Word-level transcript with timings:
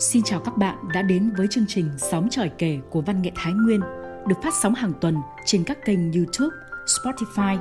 Xin 0.00 0.22
chào 0.22 0.40
các 0.40 0.56
bạn 0.56 0.76
đã 0.94 1.02
đến 1.02 1.30
với 1.36 1.46
chương 1.50 1.64
trình 1.68 1.90
Sóng 1.98 2.28
tròi 2.30 2.50
kể 2.58 2.78
của 2.90 3.00
Văn 3.00 3.22
nghệ 3.22 3.32
Thái 3.34 3.52
Nguyên 3.52 3.80
được 4.26 4.34
phát 4.42 4.54
sóng 4.54 4.74
hàng 4.74 4.92
tuần 5.00 5.16
trên 5.44 5.64
các 5.64 5.84
kênh 5.84 6.12
YouTube, 6.12 6.56
Spotify, 6.86 7.58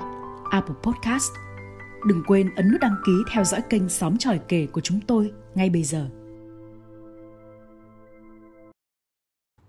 Apple 0.49 0.75
Podcast. 0.83 1.31
Đừng 2.05 2.23
quên 2.27 2.55
ấn 2.55 2.71
nút 2.71 2.81
đăng 2.81 2.95
ký 3.05 3.11
theo 3.31 3.43
dõi 3.43 3.61
kênh 3.69 3.89
Sóng 3.89 4.17
tròi 4.17 4.39
kể 4.47 4.67
của 4.71 4.81
chúng 4.81 4.99
tôi 5.07 5.31
ngay 5.55 5.69
bây 5.69 5.83
giờ. 5.83 6.09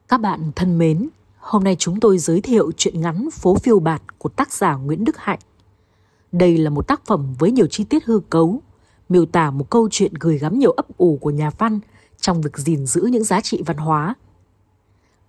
Các 0.09 0.21
bạn 0.21 0.53
thân 0.57 0.79
mến, 0.79 1.09
hôm 1.39 1.65
nay 1.65 1.77
chúng 1.79 2.01
tôi 2.01 2.19
giới 2.19 2.41
thiệu 2.41 2.73
truyện 2.77 3.01
ngắn 3.01 3.29
Phố 3.33 3.55
phiêu 3.55 3.79
bạt 3.79 4.03
của 4.19 4.29
tác 4.29 4.53
giả 4.53 4.75
Nguyễn 4.75 5.05
Đức 5.05 5.17
Hạnh. 5.17 5.41
Đây 6.33 6.59
là 6.59 6.71
một 6.71 6.89
tác 6.89 7.07
phẩm 7.07 7.35
với 7.39 7.51
nhiều 7.51 7.67
chi 7.67 7.85
tiết 7.85 8.05
hư 8.05 8.21
cấu, 8.31 8.63
miêu 9.09 9.27
tả 9.27 9.51
một 9.51 9.71
câu 9.71 9.89
chuyện 9.91 10.13
gửi 10.21 10.39
gắm 10.39 10.59
nhiều 10.59 10.71
ấp 10.71 10.87
ủ 10.97 11.19
của 11.21 11.31
nhà 11.31 11.51
văn 11.59 11.81
trong 12.21 12.41
việc 12.41 12.57
gìn 12.57 12.87
giữ 12.87 13.09
những 13.13 13.25
giá 13.25 13.41
trị 13.41 13.63
văn 13.67 13.77
hóa. 13.77 14.15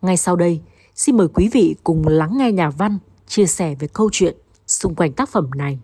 Ngay 0.01 0.17
sau 0.17 0.35
đây, 0.35 0.61
xin 0.95 1.17
mời 1.17 1.27
quý 1.33 1.49
vị 1.53 1.75
cùng 1.83 2.07
lắng 2.07 2.37
nghe 2.37 2.51
nhà 2.51 2.69
văn 2.69 2.97
chia 3.27 3.45
sẻ 3.45 3.75
về 3.79 3.87
câu 3.93 4.09
chuyện 4.11 4.35
xung 4.67 4.95
quanh 4.95 5.13
tác 5.13 5.29
phẩm 5.29 5.49
này. 5.55 5.79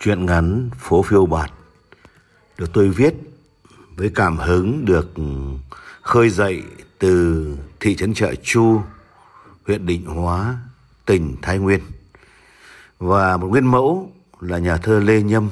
Chuyện 0.00 0.26
ngắn 0.26 0.70
Phố 0.78 1.02
phiêu 1.02 1.26
bạt 1.26 1.52
được 2.58 2.70
tôi 2.72 2.88
viết 2.88 3.14
với 3.96 4.10
cảm 4.14 4.36
hứng 4.36 4.84
được 4.84 5.10
khơi 6.02 6.30
dậy 6.30 6.62
từ 6.98 7.56
thị 7.80 7.96
trấn 7.96 8.14
Chợ 8.14 8.34
Chu, 8.42 8.80
huyện 9.66 9.86
Định 9.86 10.06
Hóa, 10.06 10.58
tỉnh 11.06 11.36
Thái 11.42 11.58
Nguyên. 11.58 11.80
Và 12.98 13.36
một 13.36 13.46
nguyên 13.46 13.66
mẫu 13.66 14.12
là 14.40 14.58
nhà 14.58 14.76
thơ 14.76 15.00
Lê 15.00 15.22
Nhâm, 15.22 15.50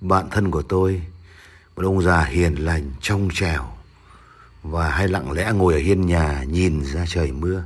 bạn 0.00 0.28
thân 0.30 0.50
của 0.50 0.62
tôi, 0.62 1.02
một 1.80 1.86
ông 1.86 2.02
già 2.02 2.24
hiền 2.24 2.54
lành, 2.54 2.90
trong 3.00 3.28
trẻo 3.32 3.64
và 4.62 4.90
hay 4.90 5.08
lặng 5.08 5.32
lẽ 5.32 5.52
ngồi 5.52 5.74
ở 5.74 5.80
hiên 5.80 6.06
nhà 6.06 6.44
nhìn 6.44 6.84
ra 6.84 7.04
trời 7.08 7.32
mưa. 7.32 7.62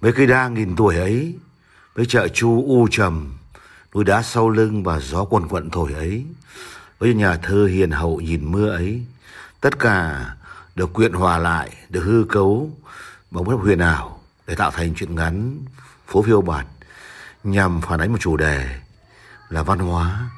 Với 0.00 0.12
cây 0.12 0.26
đa 0.26 0.48
nghìn 0.48 0.76
tuổi 0.76 0.96
ấy, 0.96 1.38
với 1.94 2.06
chợ 2.06 2.28
chu 2.28 2.64
u 2.66 2.88
trầm, 2.90 3.38
núi 3.94 4.04
đá 4.04 4.22
sau 4.22 4.50
lưng 4.50 4.82
và 4.82 5.00
gió 5.00 5.24
quần 5.24 5.48
quận 5.48 5.70
thổi 5.70 5.92
ấy, 5.92 6.24
với 6.98 7.14
nhà 7.14 7.36
thơ 7.36 7.66
hiền 7.66 7.90
hậu 7.90 8.20
nhìn 8.20 8.52
mưa 8.52 8.70
ấy, 8.70 9.02
tất 9.60 9.78
cả 9.78 10.26
được 10.74 10.92
quyện 10.92 11.12
hòa 11.12 11.38
lại, 11.38 11.70
được 11.88 12.02
hư 12.04 12.24
cấu 12.28 12.70
bằng 13.30 13.44
bất 13.44 13.56
huyền 13.56 13.78
ảo 13.78 14.20
để 14.46 14.54
tạo 14.54 14.70
thành 14.70 14.94
chuyện 14.94 15.14
ngắn 15.14 15.58
phố 16.06 16.22
phiêu 16.22 16.42
bạt 16.42 16.66
nhằm 17.44 17.80
phản 17.80 18.00
ánh 18.00 18.12
một 18.12 18.18
chủ 18.20 18.36
đề 18.36 18.80
là 19.48 19.62
văn 19.62 19.78
hóa 19.78 20.30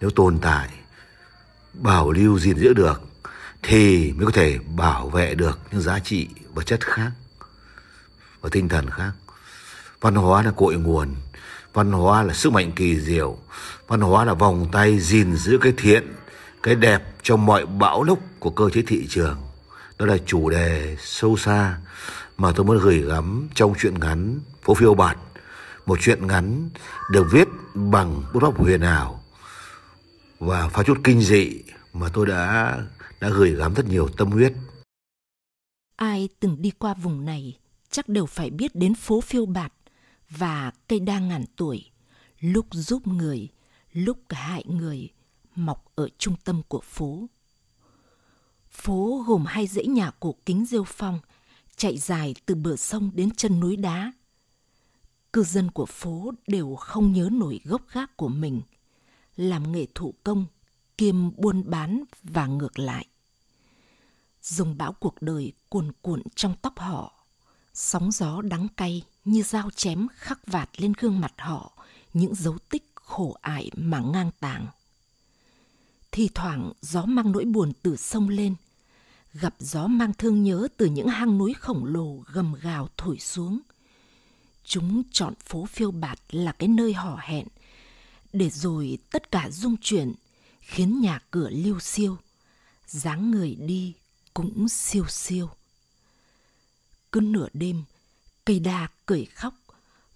nếu 0.00 0.10
tồn 0.10 0.38
tại 0.38 0.68
bảo 1.74 2.12
lưu 2.12 2.38
gìn 2.38 2.58
giữ 2.58 2.72
được, 2.72 3.02
thì 3.62 4.12
mới 4.12 4.26
có 4.26 4.32
thể 4.32 4.58
bảo 4.76 5.08
vệ 5.08 5.34
được 5.34 5.58
những 5.72 5.80
giá 5.80 5.98
trị 5.98 6.28
vật 6.54 6.66
chất 6.66 6.86
khác 6.86 7.10
và 8.40 8.48
tinh 8.52 8.68
thần 8.68 8.90
khác. 8.90 9.12
Văn 10.00 10.14
hóa 10.14 10.42
là 10.42 10.50
cội 10.50 10.74
nguồn, 10.74 11.14
văn 11.72 11.92
hóa 11.92 12.22
là 12.22 12.34
sức 12.34 12.52
mạnh 12.52 12.72
kỳ 12.76 13.00
diệu, 13.00 13.38
văn 13.86 14.00
hóa 14.00 14.24
là 14.24 14.34
vòng 14.34 14.68
tay 14.72 14.98
gìn 14.98 15.36
giữ 15.36 15.58
cái 15.60 15.72
thiện, 15.76 16.12
cái 16.62 16.74
đẹp 16.74 17.02
trong 17.22 17.46
mọi 17.46 17.66
bão 17.66 18.02
lốc 18.02 18.18
của 18.38 18.50
cơ 18.50 18.70
chế 18.70 18.82
thị 18.86 19.06
trường. 19.10 19.36
Đó 19.98 20.06
là 20.06 20.16
chủ 20.26 20.50
đề 20.50 20.96
sâu 21.00 21.36
xa 21.36 21.78
mà 22.36 22.52
tôi 22.52 22.64
muốn 22.64 22.78
gửi 22.78 23.02
gắm 23.02 23.48
trong 23.54 23.74
chuyện 23.78 24.00
ngắn 24.00 24.40
phố 24.62 24.74
phiêu 24.74 24.94
bạt. 24.94 25.16
Một 25.86 25.98
chuyện 26.02 26.26
ngắn 26.26 26.70
được 27.10 27.26
viết 27.30 27.48
bằng 27.74 28.22
bút 28.32 28.40
pháp 28.40 28.58
huyền 28.58 28.80
ảo 28.80 29.21
và 30.46 30.68
pha 30.68 30.82
chút 30.82 31.00
kinh 31.04 31.20
dị 31.20 31.62
mà 31.92 32.08
tôi 32.12 32.26
đã 32.26 32.78
đã 33.20 33.28
gửi 33.28 33.54
gắm 33.54 33.74
rất 33.74 33.86
nhiều 33.86 34.08
tâm 34.16 34.30
huyết. 34.30 34.52
Ai 35.96 36.28
từng 36.40 36.62
đi 36.62 36.70
qua 36.70 36.94
vùng 36.94 37.24
này 37.24 37.58
chắc 37.90 38.08
đều 38.08 38.26
phải 38.26 38.50
biết 38.50 38.74
đến 38.74 38.94
phố 38.94 39.20
phiêu 39.20 39.46
bạt 39.46 39.72
và 40.30 40.72
cây 40.88 41.00
đa 41.00 41.18
ngàn 41.18 41.44
tuổi, 41.56 41.90
lúc 42.40 42.66
giúp 42.70 43.06
người, 43.06 43.48
lúc 43.92 44.18
hại 44.28 44.64
người, 44.66 45.08
mọc 45.54 45.84
ở 45.94 46.08
trung 46.18 46.34
tâm 46.44 46.62
của 46.68 46.80
phố. 46.80 47.26
Phố 48.70 49.24
gồm 49.26 49.44
hai 49.46 49.66
dãy 49.66 49.86
nhà 49.86 50.10
cổ 50.20 50.34
kính 50.46 50.66
rêu 50.66 50.84
phong, 50.84 51.20
chạy 51.76 51.98
dài 51.98 52.34
từ 52.46 52.54
bờ 52.54 52.76
sông 52.76 53.10
đến 53.14 53.30
chân 53.30 53.60
núi 53.60 53.76
đá. 53.76 54.12
Cư 55.32 55.42
dân 55.42 55.70
của 55.70 55.86
phố 55.86 56.32
đều 56.46 56.74
không 56.74 57.12
nhớ 57.12 57.28
nổi 57.32 57.60
gốc 57.64 57.82
gác 57.92 58.16
của 58.16 58.28
mình, 58.28 58.62
làm 59.36 59.72
nghề 59.72 59.86
thủ 59.94 60.14
công 60.24 60.46
kiêm 60.98 61.36
buôn 61.36 61.70
bán 61.70 62.04
và 62.22 62.46
ngược 62.46 62.78
lại. 62.78 63.06
Dùng 64.42 64.78
bão 64.78 64.92
cuộc 64.92 65.22
đời 65.22 65.52
cuồn 65.68 65.92
cuộn 66.02 66.22
trong 66.34 66.54
tóc 66.62 66.78
họ, 66.78 67.26
sóng 67.74 68.12
gió 68.12 68.42
đắng 68.42 68.68
cay 68.76 69.02
như 69.24 69.42
dao 69.42 69.70
chém 69.70 70.06
khắc 70.14 70.46
vạt 70.46 70.68
lên 70.76 70.92
gương 70.98 71.20
mặt 71.20 71.32
họ 71.38 71.72
những 72.14 72.34
dấu 72.34 72.58
tích 72.58 72.92
khổ 72.94 73.36
ải 73.40 73.70
mà 73.76 74.00
ngang 74.00 74.30
tàng. 74.40 74.66
Thì 76.12 76.28
thoảng 76.34 76.72
gió 76.80 77.04
mang 77.04 77.32
nỗi 77.32 77.44
buồn 77.44 77.72
từ 77.82 77.96
sông 77.96 78.28
lên, 78.28 78.54
gặp 79.32 79.54
gió 79.58 79.86
mang 79.86 80.12
thương 80.18 80.42
nhớ 80.42 80.68
từ 80.76 80.86
những 80.86 81.08
hang 81.08 81.38
núi 81.38 81.54
khổng 81.54 81.84
lồ 81.84 82.16
gầm 82.32 82.54
gào 82.54 82.88
thổi 82.96 83.18
xuống. 83.18 83.60
Chúng 84.64 85.02
chọn 85.10 85.34
phố 85.34 85.64
phiêu 85.64 85.90
bạt 85.90 86.18
là 86.30 86.52
cái 86.52 86.68
nơi 86.68 86.92
hò 86.94 87.18
hẹn, 87.20 87.46
để 88.32 88.50
rồi 88.50 88.98
tất 89.10 89.30
cả 89.30 89.50
dung 89.50 89.76
chuyển 89.76 90.14
khiến 90.60 91.00
nhà 91.00 91.20
cửa 91.30 91.50
liêu 91.50 91.80
siêu, 91.80 92.16
dáng 92.86 93.30
người 93.30 93.54
đi 93.54 93.94
cũng 94.34 94.68
siêu 94.68 95.06
siêu. 95.08 95.50
Cứ 97.12 97.20
nửa 97.20 97.48
đêm, 97.52 97.84
cây 98.44 98.60
đa 98.60 98.88
cười 99.06 99.24
khóc, 99.24 99.54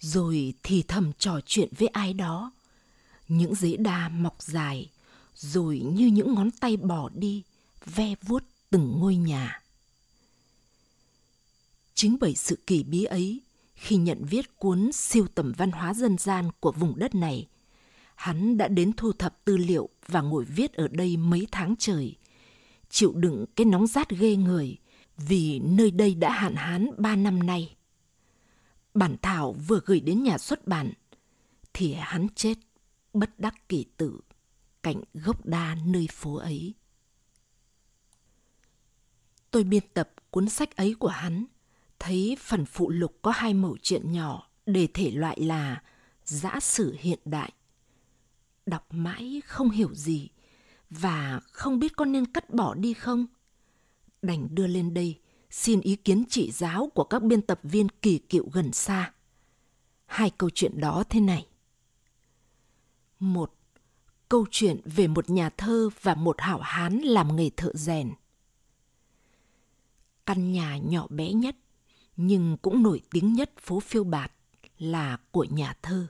rồi 0.00 0.54
thì 0.62 0.82
thầm 0.82 1.12
trò 1.18 1.40
chuyện 1.46 1.68
với 1.78 1.88
ai 1.88 2.12
đó. 2.12 2.52
Những 3.28 3.54
dế 3.54 3.76
đa 3.76 4.08
mọc 4.08 4.42
dài, 4.42 4.90
rồi 5.34 5.78
như 5.78 6.06
những 6.06 6.34
ngón 6.34 6.50
tay 6.50 6.76
bỏ 6.76 7.10
đi, 7.14 7.42
ve 7.86 8.14
vuốt 8.22 8.44
từng 8.70 8.98
ngôi 9.00 9.16
nhà. 9.16 9.62
Chính 11.94 12.16
bởi 12.20 12.34
sự 12.34 12.58
kỳ 12.66 12.82
bí 12.82 13.04
ấy, 13.04 13.40
khi 13.74 13.96
nhận 13.96 14.24
viết 14.24 14.56
cuốn 14.58 14.90
siêu 14.92 15.26
tầm 15.34 15.52
văn 15.56 15.72
hóa 15.72 15.94
dân 15.94 16.18
gian 16.18 16.50
của 16.60 16.72
vùng 16.72 16.98
đất 16.98 17.14
này, 17.14 17.46
hắn 18.16 18.56
đã 18.56 18.68
đến 18.68 18.92
thu 18.96 19.12
thập 19.12 19.44
tư 19.44 19.56
liệu 19.56 19.88
và 20.06 20.20
ngồi 20.20 20.44
viết 20.44 20.72
ở 20.72 20.88
đây 20.88 21.16
mấy 21.16 21.46
tháng 21.52 21.74
trời, 21.78 22.16
chịu 22.90 23.12
đựng 23.12 23.44
cái 23.56 23.64
nóng 23.64 23.86
rát 23.86 24.10
ghê 24.10 24.36
người 24.36 24.76
vì 25.16 25.58
nơi 25.58 25.90
đây 25.90 26.14
đã 26.14 26.32
hạn 26.32 26.54
hán 26.54 26.90
ba 26.98 27.16
năm 27.16 27.46
nay. 27.46 27.76
Bản 28.94 29.16
thảo 29.22 29.52
vừa 29.52 29.80
gửi 29.86 30.00
đến 30.00 30.22
nhà 30.22 30.38
xuất 30.38 30.66
bản 30.66 30.92
thì 31.72 31.94
hắn 31.94 32.26
chết 32.34 32.54
bất 33.12 33.38
đắc 33.38 33.68
kỳ 33.68 33.84
tử 33.96 34.20
cạnh 34.82 35.02
gốc 35.14 35.46
đa 35.46 35.76
nơi 35.86 36.08
phố 36.12 36.34
ấy. 36.34 36.74
Tôi 39.50 39.64
biên 39.64 39.82
tập 39.94 40.10
cuốn 40.30 40.48
sách 40.48 40.76
ấy 40.76 40.94
của 40.98 41.08
hắn, 41.08 41.44
thấy 41.98 42.36
phần 42.40 42.66
phụ 42.66 42.90
lục 42.90 43.18
có 43.22 43.30
hai 43.30 43.54
mẩu 43.54 43.76
chuyện 43.82 44.12
nhỏ 44.12 44.48
để 44.66 44.88
thể 44.94 45.10
loại 45.10 45.40
là 45.40 45.82
giã 46.24 46.60
sử 46.60 46.96
hiện 47.00 47.18
đại 47.24 47.52
đọc 48.66 48.86
mãi 48.90 49.42
không 49.46 49.70
hiểu 49.70 49.94
gì 49.94 50.28
và 50.90 51.40
không 51.52 51.78
biết 51.78 51.96
có 51.96 52.04
nên 52.04 52.26
cắt 52.26 52.50
bỏ 52.50 52.74
đi 52.74 52.94
không? 52.94 53.26
Đành 54.22 54.48
đưa 54.50 54.66
lên 54.66 54.94
đây, 54.94 55.18
xin 55.50 55.80
ý 55.80 55.96
kiến 55.96 56.24
chỉ 56.28 56.50
giáo 56.50 56.90
của 56.94 57.04
các 57.04 57.22
biên 57.22 57.42
tập 57.42 57.60
viên 57.62 57.88
kỳ 57.88 58.18
cựu 58.18 58.50
gần 58.52 58.72
xa. 58.72 59.12
Hai 60.06 60.30
câu 60.30 60.50
chuyện 60.54 60.80
đó 60.80 61.04
thế 61.08 61.20
này. 61.20 61.46
Một, 63.18 63.54
câu 64.28 64.46
chuyện 64.50 64.80
về 64.84 65.08
một 65.08 65.30
nhà 65.30 65.50
thơ 65.50 65.90
và 66.02 66.14
một 66.14 66.40
hảo 66.40 66.60
hán 66.60 66.98
làm 66.98 67.36
nghề 67.36 67.50
thợ 67.56 67.72
rèn. 67.74 68.12
Căn 70.26 70.52
nhà 70.52 70.78
nhỏ 70.78 71.06
bé 71.10 71.32
nhất, 71.32 71.56
nhưng 72.16 72.56
cũng 72.62 72.82
nổi 72.82 73.00
tiếng 73.10 73.32
nhất 73.32 73.50
phố 73.60 73.80
phiêu 73.80 74.04
bạt 74.04 74.32
là 74.78 75.18
của 75.30 75.44
nhà 75.44 75.74
thơ 75.82 76.06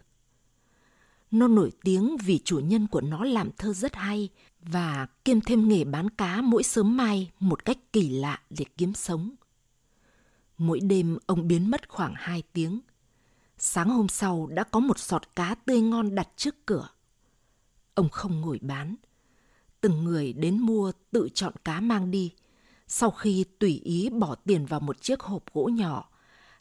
nó 1.39 1.49
nổi 1.49 1.73
tiếng 1.85 2.17
vì 2.17 2.39
chủ 2.45 2.59
nhân 2.59 2.87
của 2.87 3.01
nó 3.01 3.25
làm 3.25 3.51
thơ 3.59 3.73
rất 3.73 3.95
hay 3.95 4.29
và 4.61 5.07
kiêm 5.25 5.41
thêm 5.41 5.69
nghề 5.69 5.85
bán 5.85 6.11
cá 6.11 6.41
mỗi 6.43 6.63
sớm 6.63 6.97
mai 6.97 7.31
một 7.41 7.65
cách 7.65 7.79
kỳ 7.93 8.09
lạ 8.09 8.41
để 8.51 8.65
kiếm 8.77 8.95
sống. 8.95 9.31
Mỗi 10.59 10.81
đêm 10.81 11.19
ông 11.27 11.49
biến 11.49 11.71
mất 11.71 11.89
khoảng 11.89 12.15
2 12.17 12.43
tiếng. 12.53 12.81
Sáng 13.59 13.91
hôm 13.91 14.09
sau 14.09 14.47
đã 14.47 14.65
có 14.65 14.81
một 14.81 14.99
sọt 14.99 15.37
cá 15.37 15.55
tươi 15.55 15.81
ngon 15.81 16.15
đặt 16.15 16.29
trước 16.37 16.67
cửa. 16.67 16.89
Ông 17.95 18.09
không 18.09 18.41
ngồi 18.41 18.59
bán. 18.63 18.95
Từng 19.81 20.05
người 20.05 20.33
đến 20.33 20.59
mua 20.59 20.93
tự 21.11 21.29
chọn 21.35 21.53
cá 21.65 21.81
mang 21.81 22.11
đi. 22.11 22.33
Sau 22.89 23.11
khi 23.11 23.45
tùy 23.59 23.81
ý 23.85 24.11
bỏ 24.11 24.35
tiền 24.35 24.67
vào 24.67 24.81
một 24.81 25.03
chiếc 25.03 25.21
hộp 25.21 25.45
gỗ 25.55 25.71
nhỏ, 25.73 26.11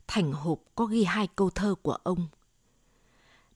thành 0.08 0.32
hộp 0.32 0.60
có 0.76 0.86
ghi 0.86 1.04
hai 1.04 1.28
câu 1.36 1.50
thơ 1.50 1.76
của 1.82 1.98
ông 2.04 2.28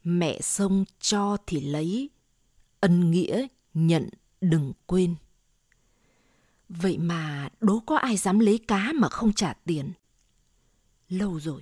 mẹ 0.10 0.42
sông 0.42 0.86
cho 1.00 1.38
thì 1.48 1.62
lấy 1.62 2.10
ân 2.80 3.12
nghĩa 3.12 3.48
nhận 3.74 4.10
đừng 4.42 4.74
quên 4.86 5.16
Vậy 6.70 6.98
mà 6.98 7.50
đố 7.60 7.80
có 7.80 7.98
ai 7.98 8.18
dám 8.18 8.40
lấy 8.40 8.60
cá 8.68 8.92
mà 8.96 9.10
không 9.10 9.34
trả 9.34 9.54
tiền. 9.54 9.92
Lâu 11.10 11.40
rồi, 11.40 11.62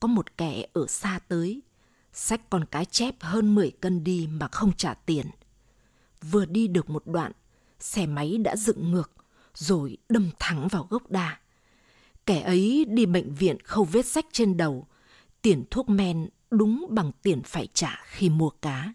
có 0.00 0.08
một 0.08 0.36
kẻ 0.36 0.66
ở 0.72 0.86
xa 0.86 1.20
tới, 1.28 1.62
sách 2.12 2.50
con 2.50 2.64
cá 2.64 2.84
chép 2.84 3.14
hơn 3.20 3.54
10 3.54 3.70
cân 3.70 4.04
đi 4.04 4.28
mà 4.30 4.48
không 4.48 4.72
trả 4.76 4.94
tiền. 4.94 5.26
Vừa 6.30 6.44
đi 6.44 6.68
được 6.68 6.90
một 6.90 7.02
đoạn, 7.06 7.32
xe 7.80 8.06
máy 8.06 8.38
đã 8.38 8.56
dựng 8.56 8.90
ngược, 8.90 9.12
rồi 9.54 9.96
đâm 10.08 10.30
thẳng 10.38 10.68
vào 10.68 10.86
gốc 10.90 11.10
đa. 11.10 11.40
Kẻ 12.26 12.40
ấy 12.40 12.84
đi 12.88 13.06
bệnh 13.06 13.34
viện 13.34 13.56
khâu 13.64 13.84
vết 13.84 14.06
sách 14.06 14.26
trên 14.32 14.56
đầu, 14.56 14.86
tiền 15.42 15.64
thuốc 15.70 15.88
men 15.88 16.28
đúng 16.50 16.86
bằng 16.90 17.12
tiền 17.22 17.42
phải 17.42 17.68
trả 17.74 18.00
khi 18.04 18.30
mua 18.30 18.50
cá. 18.50 18.92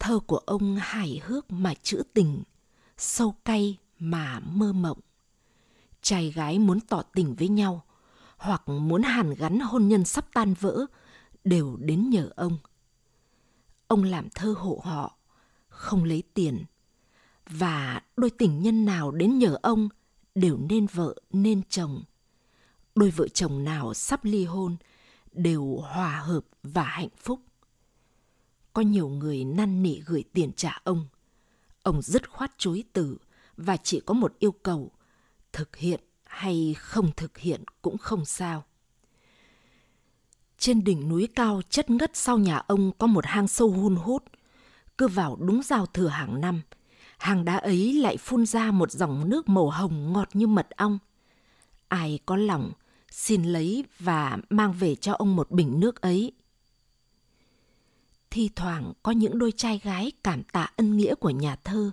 Thơ 0.00 0.18
của 0.26 0.38
ông 0.38 0.76
hài 0.76 1.20
hước 1.24 1.52
mà 1.52 1.74
trữ 1.74 2.02
tình, 2.14 2.42
sâu 2.96 3.34
cay 3.44 3.78
mà 3.98 4.40
mơ 4.40 4.72
mộng. 4.72 4.98
Trai 6.02 6.30
gái 6.30 6.58
muốn 6.58 6.80
tỏ 6.80 7.02
tình 7.02 7.34
với 7.34 7.48
nhau, 7.48 7.84
hoặc 8.36 8.68
muốn 8.68 9.02
hàn 9.02 9.34
gắn 9.34 9.60
hôn 9.60 9.88
nhân 9.88 10.04
sắp 10.04 10.26
tan 10.32 10.54
vỡ, 10.54 10.86
đều 11.44 11.76
đến 11.76 12.10
nhờ 12.10 12.30
ông. 12.36 12.58
Ông 13.86 14.04
làm 14.04 14.28
thơ 14.34 14.54
hộ 14.58 14.80
họ, 14.84 15.18
không 15.68 16.04
lấy 16.04 16.22
tiền, 16.34 16.64
và 17.46 18.02
đôi 18.16 18.30
tình 18.30 18.62
nhân 18.62 18.84
nào 18.84 19.10
đến 19.10 19.38
nhờ 19.38 19.58
ông 19.62 19.88
đều 20.34 20.58
nên 20.68 20.86
vợ 20.86 21.14
nên 21.32 21.62
chồng. 21.68 22.02
Đôi 22.98 23.10
vợ 23.10 23.28
chồng 23.28 23.64
nào 23.64 23.94
sắp 23.94 24.24
ly 24.24 24.44
hôn 24.44 24.76
đều 25.32 25.76
hòa 25.76 26.20
hợp 26.20 26.44
và 26.62 26.82
hạnh 26.82 27.08
phúc. 27.16 27.40
Có 28.72 28.82
nhiều 28.82 29.08
người 29.08 29.44
năn 29.44 29.82
nỉ 29.82 30.00
gửi 30.06 30.24
tiền 30.32 30.52
trả 30.52 30.80
ông. 30.84 31.06
Ông 31.82 32.02
dứt 32.02 32.30
khoát 32.30 32.52
chối 32.58 32.84
từ 32.92 33.18
và 33.56 33.76
chỉ 33.76 34.00
có 34.00 34.14
một 34.14 34.38
yêu 34.38 34.52
cầu, 34.52 34.90
thực 35.52 35.76
hiện 35.76 36.00
hay 36.24 36.74
không 36.78 37.10
thực 37.16 37.38
hiện 37.38 37.64
cũng 37.82 37.98
không 37.98 38.24
sao. 38.24 38.64
Trên 40.58 40.84
đỉnh 40.84 41.08
núi 41.08 41.28
cao 41.34 41.62
chất 41.70 41.90
ngất 41.90 42.16
sau 42.16 42.38
nhà 42.38 42.56
ông 42.56 42.92
có 42.98 43.06
một 43.06 43.26
hang 43.26 43.48
sâu 43.48 43.70
hun 43.70 43.96
hút. 43.96 44.24
Cứ 44.98 45.08
vào 45.08 45.36
đúng 45.36 45.62
giao 45.62 45.86
thừa 45.86 46.08
hàng 46.08 46.40
năm, 46.40 46.62
hàng 47.18 47.44
đá 47.44 47.56
ấy 47.56 47.92
lại 47.92 48.16
phun 48.16 48.46
ra 48.46 48.70
một 48.70 48.90
dòng 48.90 49.30
nước 49.30 49.48
màu 49.48 49.70
hồng 49.70 50.12
ngọt 50.12 50.28
như 50.32 50.46
mật 50.46 50.70
ong. 50.70 50.98
Ai 51.88 52.18
có 52.26 52.36
lòng, 52.36 52.72
xin 53.18 53.42
lấy 53.42 53.84
và 53.98 54.38
mang 54.50 54.72
về 54.72 54.94
cho 54.94 55.12
ông 55.12 55.36
một 55.36 55.50
bình 55.50 55.80
nước 55.80 56.00
ấy. 56.00 56.32
Thi 58.30 58.50
thoảng 58.56 58.92
có 59.02 59.12
những 59.12 59.38
đôi 59.38 59.52
trai 59.52 59.80
gái 59.84 60.12
cảm 60.24 60.42
tạ 60.42 60.70
ân 60.76 60.96
nghĩa 60.96 61.14
của 61.14 61.30
nhà 61.30 61.56
thơ 61.56 61.90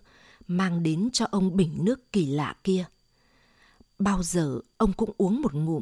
mang 0.48 0.84
đến 0.84 1.10
cho 1.14 1.26
ông 1.32 1.56
bình 1.56 1.78
nước 1.82 2.12
kỳ 2.12 2.26
lạ 2.26 2.56
kia. 2.64 2.86
Bao 4.00 4.24
giờ 4.24 4.60
ông 4.78 4.94
cũng 4.94 5.12
uống 5.18 5.42
một 5.42 5.54
ngụm, 5.54 5.82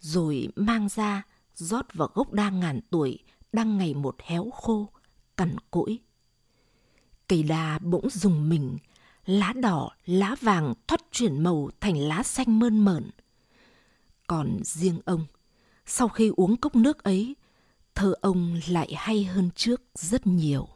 rồi 0.00 0.48
mang 0.56 0.88
ra 0.88 1.22
rót 1.54 1.94
vào 1.94 2.08
gốc 2.14 2.32
đa 2.32 2.50
ngàn 2.50 2.80
tuổi 2.90 3.18
đang 3.52 3.78
ngày 3.78 3.94
một 3.94 4.16
héo 4.18 4.50
khô, 4.50 4.88
cằn 5.36 5.56
cỗi. 5.70 5.98
Cây 7.28 7.42
đa 7.42 7.78
bỗng 7.78 8.10
dùng 8.10 8.48
mình, 8.48 8.78
lá 9.26 9.52
đỏ, 9.52 9.90
lá 10.06 10.36
vàng 10.40 10.74
thoát 10.86 11.00
chuyển 11.12 11.42
màu 11.42 11.70
thành 11.80 11.98
lá 11.98 12.22
xanh 12.22 12.58
mơn 12.58 12.84
mởn. 12.84 13.10
Còn 14.30 14.58
riêng 14.64 15.00
ông, 15.04 15.26
sau 15.86 16.08
khi 16.08 16.32
uống 16.36 16.56
cốc 16.56 16.76
nước 16.76 17.02
ấy, 17.02 17.36
thơ 17.94 18.14
ông 18.20 18.60
lại 18.68 18.92
hay 18.96 19.24
hơn 19.24 19.50
trước 19.54 19.82
rất 19.94 20.26
nhiều. 20.26 20.68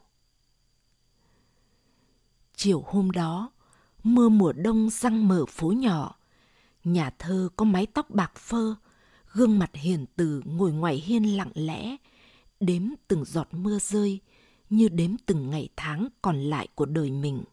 Chiều 2.57 2.85
hôm 2.87 3.11
đó, 3.11 3.51
mưa 4.03 4.29
mùa 4.29 4.53
đông 4.53 4.91
răng 4.91 5.29
mở 5.29 5.47
phố 5.47 5.73
nhỏ, 5.73 6.17
nhà 6.85 7.11
thơ 7.19 7.49
có 7.57 7.65
mái 7.65 7.87
tóc 7.87 8.11
bạc 8.11 8.33
phơ, 8.37 8.75
gương 9.33 9.59
mặt 9.59 9.71
hiền 9.75 10.07
từ 10.17 10.43
ngồi 10.45 10.73
ngoài 10.73 10.97
hiên 10.97 11.37
lặng 11.37 11.53
lẽ, 11.55 11.97
đếm 12.61 12.83
từng 13.09 13.25
giọt 13.25 13.49
mưa 13.53 13.79
rơi 13.79 14.21
như 14.71 14.89
đếm 14.89 15.11
từng 15.27 15.51
ngày 15.51 15.69
tháng 15.77 16.09
còn 16.23 16.43
lại 16.43 16.69
của 16.75 16.87
đời 16.87 17.11
mình. 17.11 17.45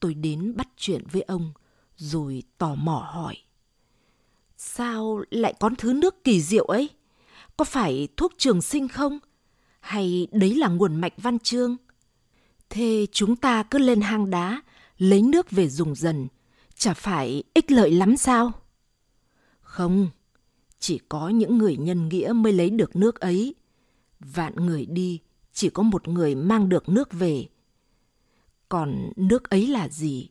Tôi 0.00 0.14
đến 0.14 0.56
bắt 0.56 0.68
chuyện 0.76 1.04
với 1.12 1.22
ông, 1.22 1.52
rồi 1.96 2.42
tò 2.58 2.74
mò 2.74 3.10
hỏi. 3.12 3.36
Sao 4.62 5.24
lại 5.30 5.54
có 5.60 5.70
thứ 5.78 5.92
nước 5.92 6.24
kỳ 6.24 6.40
diệu 6.42 6.64
ấy? 6.64 6.90
Có 7.56 7.64
phải 7.64 8.08
thuốc 8.16 8.32
trường 8.38 8.62
sinh 8.62 8.88
không? 8.88 9.18
Hay 9.80 10.28
đấy 10.32 10.54
là 10.54 10.68
nguồn 10.68 10.96
mạch 10.96 11.12
văn 11.16 11.38
chương? 11.38 11.76
Thế 12.70 13.06
chúng 13.12 13.36
ta 13.36 13.62
cứ 13.62 13.78
lên 13.78 14.00
hang 14.00 14.30
đá, 14.30 14.62
lấy 14.98 15.22
nước 15.22 15.50
về 15.50 15.68
dùng 15.68 15.94
dần, 15.94 16.28
chả 16.74 16.94
phải 16.94 17.42
ích 17.54 17.70
lợi 17.70 17.90
lắm 17.90 18.16
sao? 18.16 18.52
Không, 19.60 20.08
chỉ 20.78 21.00
có 21.08 21.28
những 21.28 21.58
người 21.58 21.76
nhân 21.76 22.08
nghĩa 22.08 22.32
mới 22.32 22.52
lấy 22.52 22.70
được 22.70 22.96
nước 22.96 23.20
ấy. 23.20 23.54
Vạn 24.20 24.56
người 24.56 24.86
đi, 24.86 25.20
chỉ 25.52 25.70
có 25.70 25.82
một 25.82 26.08
người 26.08 26.34
mang 26.34 26.68
được 26.68 26.88
nước 26.88 27.12
về. 27.12 27.48
Còn 28.68 29.12
nước 29.16 29.50
ấy 29.50 29.66
là 29.66 29.88
gì? 29.88 30.28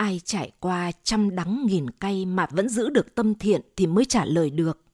Ai 0.00 0.20
trải 0.24 0.52
qua 0.60 0.92
trăm 1.02 1.34
đắng 1.34 1.66
nghìn 1.66 1.90
cay 1.90 2.26
mà 2.26 2.46
vẫn 2.50 2.68
giữ 2.68 2.90
được 2.90 3.14
tâm 3.14 3.34
thiện 3.34 3.60
thì 3.76 3.86
mới 3.86 4.04
trả 4.04 4.24
lời 4.24 4.50
được. 4.50 4.84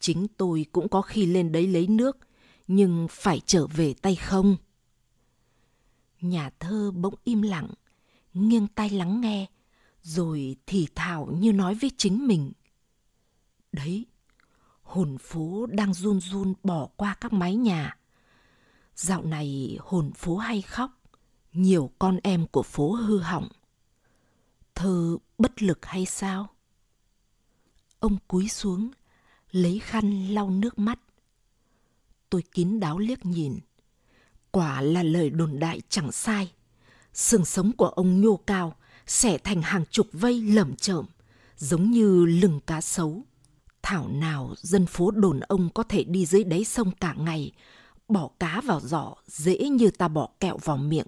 Chính 0.00 0.26
tôi 0.36 0.66
cũng 0.72 0.88
có 0.88 1.02
khi 1.02 1.26
lên 1.26 1.52
đấy 1.52 1.66
lấy 1.66 1.86
nước, 1.86 2.18
nhưng 2.66 3.06
phải 3.10 3.40
trở 3.46 3.66
về 3.66 3.94
tay 4.02 4.16
không. 4.16 4.56
Nhà 6.20 6.50
thơ 6.58 6.90
bỗng 6.90 7.14
im 7.24 7.42
lặng, 7.42 7.70
nghiêng 8.34 8.66
tai 8.66 8.90
lắng 8.90 9.20
nghe, 9.20 9.46
rồi 10.02 10.56
thì 10.66 10.86
thào 10.94 11.26
như 11.26 11.52
nói 11.52 11.74
với 11.74 11.90
chính 11.96 12.26
mình. 12.26 12.52
Đấy, 13.72 14.06
hồn 14.82 15.18
phố 15.18 15.66
đang 15.66 15.94
run 15.94 16.20
run 16.20 16.54
bỏ 16.62 16.88
qua 16.96 17.16
các 17.20 17.32
mái 17.32 17.56
nhà. 17.56 17.96
Dạo 18.94 19.22
này 19.22 19.78
hồn 19.80 20.12
phố 20.12 20.36
hay 20.36 20.62
khóc, 20.62 21.02
nhiều 21.52 21.90
con 21.98 22.18
em 22.22 22.46
của 22.46 22.62
phố 22.62 22.92
hư 22.92 23.18
hỏng. 23.18 23.48
Thơ 24.74 25.16
bất 25.38 25.62
lực 25.62 25.86
hay 25.86 26.06
sao? 26.06 26.48
Ông 28.00 28.16
cúi 28.28 28.48
xuống, 28.48 28.90
lấy 29.50 29.78
khăn 29.78 30.28
lau 30.28 30.50
nước 30.50 30.78
mắt. 30.78 30.98
Tôi 32.30 32.42
kín 32.42 32.80
đáo 32.80 32.98
liếc 32.98 33.26
nhìn. 33.26 33.58
Quả 34.50 34.80
là 34.80 35.02
lời 35.02 35.30
đồn 35.30 35.58
đại 35.58 35.80
chẳng 35.88 36.12
sai. 36.12 36.52
xương 37.12 37.44
sống 37.44 37.72
của 37.72 37.88
ông 37.88 38.20
nhô 38.20 38.36
cao, 38.36 38.76
xẻ 39.06 39.38
thành 39.38 39.62
hàng 39.62 39.84
chục 39.90 40.06
vây 40.12 40.42
lởm 40.42 40.76
chởm, 40.76 41.06
giống 41.56 41.90
như 41.90 42.26
lừng 42.26 42.60
cá 42.60 42.80
sấu. 42.80 43.22
Thảo 43.82 44.08
nào 44.08 44.54
dân 44.56 44.86
phố 44.86 45.10
đồn 45.10 45.40
ông 45.40 45.68
có 45.74 45.82
thể 45.82 46.04
đi 46.04 46.26
dưới 46.26 46.44
đáy 46.44 46.64
sông 46.64 46.90
cả 47.00 47.14
ngày, 47.18 47.52
bỏ 48.08 48.30
cá 48.38 48.60
vào 48.60 48.80
giỏ 48.80 49.14
dễ 49.26 49.56
như 49.56 49.90
ta 49.90 50.08
bỏ 50.08 50.28
kẹo 50.40 50.58
vào 50.58 50.76
miệng. 50.76 51.06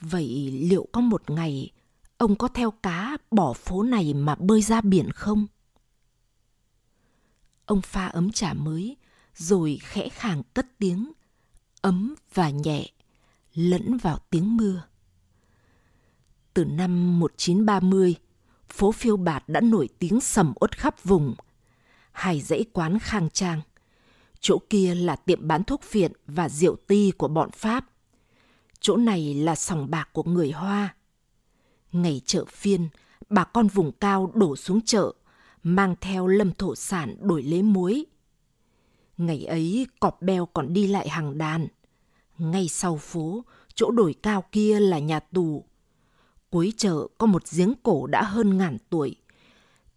Vậy 0.00 0.50
liệu 0.50 0.88
có 0.92 1.00
một 1.00 1.30
ngày 1.30 1.70
ông 2.16 2.36
có 2.36 2.48
theo 2.48 2.70
cá 2.70 3.16
bỏ 3.30 3.52
phố 3.52 3.82
này 3.82 4.14
mà 4.14 4.34
bơi 4.34 4.62
ra 4.62 4.80
biển 4.80 5.10
không? 5.10 5.46
Ông 7.66 7.82
pha 7.82 8.06
ấm 8.06 8.32
trà 8.32 8.52
mới, 8.52 8.96
rồi 9.34 9.78
khẽ 9.82 10.08
khàng 10.08 10.42
cất 10.54 10.66
tiếng, 10.78 11.12
ấm 11.80 12.14
và 12.34 12.50
nhẹ, 12.50 12.90
lẫn 13.54 13.96
vào 13.96 14.18
tiếng 14.30 14.56
mưa. 14.56 14.82
Từ 16.54 16.64
năm 16.64 17.20
1930, 17.20 18.14
phố 18.68 18.92
phiêu 18.92 19.16
bạt 19.16 19.48
đã 19.48 19.60
nổi 19.60 19.88
tiếng 19.98 20.20
sầm 20.20 20.52
uất 20.60 20.78
khắp 20.78 21.04
vùng. 21.04 21.34
Hai 22.12 22.40
dãy 22.40 22.64
quán 22.72 22.98
khang 22.98 23.30
trang. 23.30 23.60
Chỗ 24.40 24.58
kia 24.70 24.94
là 24.94 25.16
tiệm 25.16 25.48
bán 25.48 25.64
thuốc 25.64 25.82
phiện 25.82 26.12
và 26.26 26.48
rượu 26.48 26.76
ti 26.76 27.12
của 27.18 27.28
bọn 27.28 27.50
Pháp. 27.50 27.90
Chỗ 28.80 28.96
này 28.96 29.34
là 29.34 29.54
sòng 29.54 29.90
bạc 29.90 30.08
của 30.12 30.22
người 30.22 30.50
Hoa. 30.50 30.94
Ngày 31.94 32.20
chợ 32.26 32.44
phiên, 32.44 32.88
bà 33.28 33.44
con 33.44 33.66
vùng 33.68 33.92
cao 33.92 34.32
đổ 34.34 34.56
xuống 34.56 34.80
chợ, 34.80 35.12
mang 35.62 35.94
theo 36.00 36.26
lâm 36.26 36.52
thổ 36.52 36.74
sản 36.74 37.16
đổi 37.20 37.42
lấy 37.42 37.62
muối. 37.62 38.06
Ngày 39.16 39.44
ấy 39.44 39.86
cọp 40.00 40.22
beo 40.22 40.46
còn 40.46 40.72
đi 40.72 40.86
lại 40.86 41.08
hàng 41.08 41.38
đàn. 41.38 41.66
Ngay 42.38 42.68
sau 42.68 42.96
phố, 42.96 43.44
chỗ 43.74 43.90
đổi 43.90 44.14
cao 44.22 44.44
kia 44.52 44.80
là 44.80 44.98
nhà 44.98 45.20
tù. 45.20 45.64
Cuối 46.50 46.72
chợ 46.76 47.06
có 47.18 47.26
một 47.26 47.42
giếng 47.56 47.74
cổ 47.82 48.06
đã 48.06 48.22
hơn 48.22 48.58
ngàn 48.58 48.78
tuổi. 48.90 49.16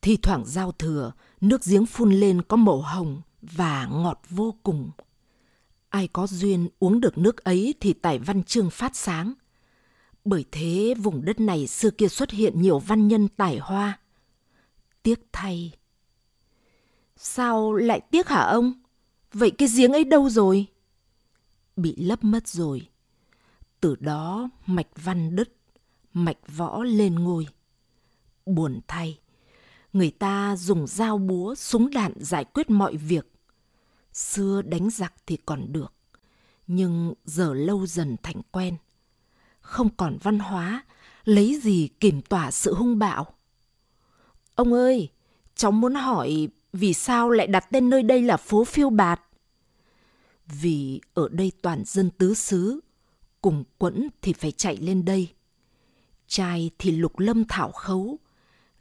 Thi 0.02 0.18
thoảng 0.18 0.44
giao 0.46 0.72
thừa, 0.72 1.12
nước 1.42 1.66
giếng 1.66 1.86
phun 1.86 2.12
lên 2.12 2.42
có 2.42 2.58
màu 2.58 2.82
hồng 2.82 3.22
và 3.42 3.86
ngọt 3.86 4.22
vô 4.30 4.56
cùng. 4.64 4.92
Ai 5.90 6.08
có 6.08 6.28
duyên 6.28 6.70
uống 6.80 7.02
được 7.02 7.18
nước 7.18 7.44
ấy 7.44 7.74
thì 7.80 7.94
tài 7.94 8.20
văn 8.20 8.44
chương 8.44 8.70
phát 8.70 8.96
sáng. 8.96 9.34
Bởi 10.30 10.46
thế 10.52 10.94
vùng 10.98 11.26
đất 11.26 11.40
này 11.40 11.68
xưa 11.68 11.90
kia 11.92 12.08
xuất 12.08 12.32
hiện 12.32 12.62
nhiều 12.62 12.80
văn 12.80 13.08
nhân 13.08 13.28
tài 13.28 13.58
hoa. 13.58 14.00
Tiếc 15.04 15.20
thay. 15.32 15.72
Sao 17.16 17.74
lại 17.74 18.02
tiếc 18.12 18.28
hả 18.28 18.42
ông? 18.42 18.74
Vậy 19.34 19.52
cái 19.52 19.68
giếng 19.76 19.92
ấy 19.92 20.04
đâu 20.04 20.30
rồi? 20.30 20.66
Bị 21.76 21.96
lấp 21.96 22.24
mất 22.24 22.48
rồi. 22.48 22.90
Từ 23.82 23.96
đó 23.96 24.50
mạch 24.66 24.88
văn 24.96 25.36
đứt, 25.36 25.56
mạch 26.14 26.38
võ 26.48 26.84
lên 26.84 27.16
ngôi. 27.16 27.48
Buồn 28.46 28.80
thay, 28.88 29.20
người 29.94 30.12
ta 30.12 30.56
dùng 30.56 30.88
dao 30.88 31.18
búa, 31.18 31.56
súng 31.56 31.90
đạn 31.90 32.14
giải 32.16 32.46
quyết 32.46 32.70
mọi 32.70 32.96
việc. 32.96 33.32
Xưa 34.14 34.62
đánh 34.62 34.90
giặc 34.90 35.14
thì 35.26 35.38
còn 35.46 35.74
được, 35.74 35.94
nhưng 36.68 37.14
giờ 37.26 37.54
lâu 37.54 37.86
dần 37.86 38.16
thành 38.24 38.42
quen. 38.52 38.78
Không 39.68 39.90
còn 39.98 40.18
văn 40.24 40.40
hóa, 40.40 40.84
lấy 41.24 41.60
gì 41.64 41.90
kiểm 42.00 42.22
tỏa 42.22 42.52
sự 42.52 42.74
hung 42.74 43.00
bạo. 43.00 43.26
Ông 44.56 44.74
ơi, 44.74 45.10
cháu 45.56 45.72
muốn 45.72 45.96
hỏi 45.96 46.48
vì 46.74 46.94
sao 46.94 47.30
lại 47.30 47.48
đặt 47.48 47.66
tên 47.72 47.90
nơi 47.90 48.04
đây 48.04 48.22
là 48.22 48.38
phố 48.38 48.64
phiêu 48.64 48.90
bạt? 48.90 49.22
Vì 50.46 51.02
ở 51.14 51.30
đây 51.32 51.52
toàn 51.62 51.84
dân 51.86 52.10
tứ 52.10 52.34
xứ, 52.34 52.80
cùng 53.42 53.64
quẫn 53.78 54.10
thì 54.22 54.34
phải 54.34 54.52
chạy 54.52 54.78
lên 54.78 55.06
đây. 55.06 55.30
Trai 56.28 56.70
thì 56.80 56.92
lục 56.92 57.20
lâm 57.20 57.46
thảo 57.46 57.72
khấu, 57.72 58.20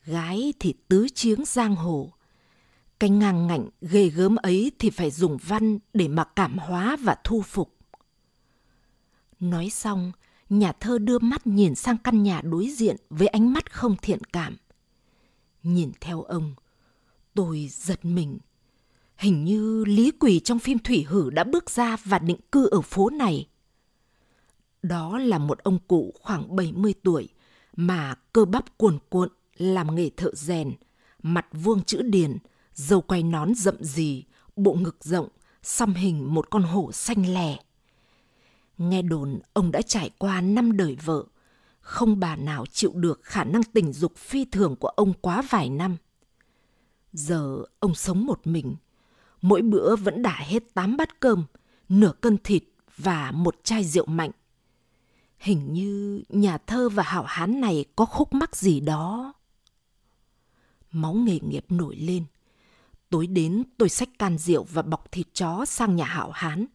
gái 0.04 0.54
thì 0.58 0.74
tứ 0.88 1.06
chiếng 1.14 1.44
giang 1.46 1.76
hồ. 1.76 2.12
Cái 3.00 3.10
ngang 3.10 3.46
ngạnh 3.46 3.68
ghê 3.80 4.08
gớm 4.08 4.36
ấy 4.36 4.72
thì 4.78 4.90
phải 4.90 5.10
dùng 5.10 5.36
văn 5.36 5.78
để 5.94 6.08
mà 6.08 6.24
cảm 6.24 6.58
hóa 6.58 6.96
và 6.96 7.16
thu 7.24 7.42
phục. 7.42 7.76
Nói 9.40 9.70
xong, 9.70 10.12
nhà 10.48 10.72
thơ 10.72 10.98
đưa 10.98 11.18
mắt 11.18 11.46
nhìn 11.46 11.74
sang 11.74 11.96
căn 11.98 12.22
nhà 12.22 12.40
đối 12.40 12.68
diện 12.68 12.96
với 13.10 13.28
ánh 13.28 13.52
mắt 13.52 13.72
không 13.72 13.96
thiện 14.02 14.24
cảm. 14.24 14.56
Nhìn 15.62 15.92
theo 16.00 16.22
ông, 16.22 16.54
tôi 17.34 17.68
giật 17.70 18.04
mình. 18.04 18.38
Hình 19.16 19.44
như 19.44 19.84
Lý 19.84 20.10
Quỳ 20.10 20.40
trong 20.40 20.58
phim 20.58 20.78
Thủy 20.78 21.04
Hử 21.08 21.30
đã 21.30 21.44
bước 21.44 21.70
ra 21.70 21.96
và 22.04 22.18
định 22.18 22.40
cư 22.52 22.68
ở 22.68 22.80
phố 22.80 23.10
này. 23.10 23.48
Đó 24.82 25.18
là 25.18 25.38
một 25.38 25.58
ông 25.58 25.78
cụ 25.88 26.14
khoảng 26.20 26.56
70 26.56 26.94
tuổi 27.02 27.28
mà 27.76 28.14
cơ 28.32 28.44
bắp 28.44 28.78
cuồn 28.78 28.98
cuộn 29.08 29.28
làm 29.56 29.94
nghề 29.94 30.10
thợ 30.16 30.30
rèn, 30.34 30.74
mặt 31.22 31.46
vuông 31.52 31.84
chữ 31.84 32.02
điền, 32.02 32.38
dâu 32.74 33.00
quay 33.00 33.22
nón 33.22 33.54
rậm 33.54 33.76
rì, 33.80 34.24
bộ 34.56 34.74
ngực 34.74 34.96
rộng, 35.04 35.28
xăm 35.62 35.94
hình 35.94 36.34
một 36.34 36.50
con 36.50 36.62
hổ 36.62 36.92
xanh 36.92 37.34
lè. 37.34 37.56
Nghe 38.78 39.02
đồn 39.02 39.40
ông 39.52 39.72
đã 39.72 39.82
trải 39.82 40.10
qua 40.18 40.40
năm 40.40 40.76
đời 40.76 40.96
vợ, 41.04 41.24
không 41.80 42.20
bà 42.20 42.36
nào 42.36 42.66
chịu 42.66 42.92
được 42.94 43.20
khả 43.22 43.44
năng 43.44 43.62
tình 43.62 43.92
dục 43.92 44.16
phi 44.16 44.44
thường 44.44 44.76
của 44.76 44.88
ông 44.88 45.12
quá 45.12 45.42
vài 45.50 45.70
năm. 45.70 45.96
Giờ 47.12 47.64
ông 47.78 47.94
sống 47.94 48.26
một 48.26 48.46
mình, 48.46 48.76
mỗi 49.42 49.62
bữa 49.62 49.96
vẫn 49.96 50.22
đả 50.22 50.36
hết 50.38 50.74
tám 50.74 50.96
bát 50.96 51.20
cơm, 51.20 51.44
nửa 51.88 52.12
cân 52.20 52.38
thịt 52.38 52.62
và 52.96 53.30
một 53.30 53.56
chai 53.64 53.84
rượu 53.84 54.06
mạnh. 54.06 54.30
Hình 55.38 55.72
như 55.72 56.22
nhà 56.28 56.58
thơ 56.58 56.88
và 56.88 57.02
hảo 57.02 57.24
hán 57.26 57.60
này 57.60 57.84
có 57.96 58.04
khúc 58.04 58.34
mắc 58.34 58.56
gì 58.56 58.80
đó. 58.80 59.32
Máu 60.90 61.14
nghề 61.14 61.38
nghiệp 61.38 61.64
nổi 61.68 61.96
lên. 61.96 62.24
Tối 63.10 63.26
đến 63.26 63.62
tôi 63.78 63.88
xách 63.88 64.08
can 64.18 64.38
rượu 64.38 64.64
và 64.64 64.82
bọc 64.82 65.12
thịt 65.12 65.26
chó 65.32 65.64
sang 65.64 65.96
nhà 65.96 66.04
hảo 66.04 66.30
hán. 66.30 66.66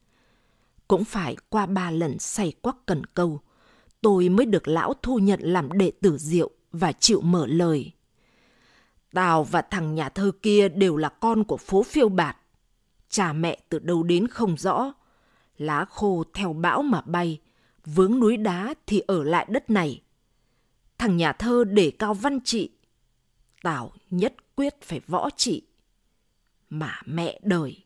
Cũng 0.91 1.03
phải 1.03 1.35
qua 1.49 1.65
ba 1.65 1.91
lần 1.91 2.19
say 2.19 2.53
quắc 2.61 2.75
cần 2.85 3.05
câu, 3.05 3.39
tôi 4.01 4.29
mới 4.29 4.45
được 4.45 4.67
lão 4.67 4.93
thu 4.93 5.19
nhận 5.19 5.39
làm 5.43 5.71
đệ 5.71 5.91
tử 6.01 6.17
diệu 6.17 6.49
và 6.71 6.91
chịu 6.91 7.21
mở 7.21 7.47
lời. 7.47 7.91
Tào 9.13 9.43
và 9.43 9.61
thằng 9.61 9.95
nhà 9.95 10.09
thơ 10.09 10.31
kia 10.41 10.69
đều 10.69 10.97
là 10.97 11.09
con 11.09 11.43
của 11.43 11.57
phố 11.57 11.83
phiêu 11.83 12.09
bạt. 12.09 12.37
Cha 13.09 13.33
mẹ 13.33 13.59
từ 13.69 13.79
đâu 13.79 14.03
đến 14.03 14.27
không 14.27 14.57
rõ. 14.57 14.93
Lá 15.57 15.85
khô 15.85 16.23
theo 16.33 16.53
bão 16.53 16.81
mà 16.81 17.01
bay, 17.01 17.39
vướng 17.85 18.19
núi 18.19 18.37
đá 18.37 18.73
thì 18.87 18.99
ở 19.07 19.23
lại 19.23 19.45
đất 19.49 19.69
này. 19.69 20.01
Thằng 20.97 21.17
nhà 21.17 21.33
thơ 21.33 21.63
để 21.63 21.91
cao 21.99 22.13
văn 22.13 22.39
trị. 22.43 22.69
Tào 23.63 23.91
nhất 24.09 24.35
quyết 24.55 24.81
phải 24.81 24.99
võ 25.07 25.29
trị. 25.29 25.61
Mà 26.69 27.01
mẹ 27.05 27.39
đời, 27.43 27.83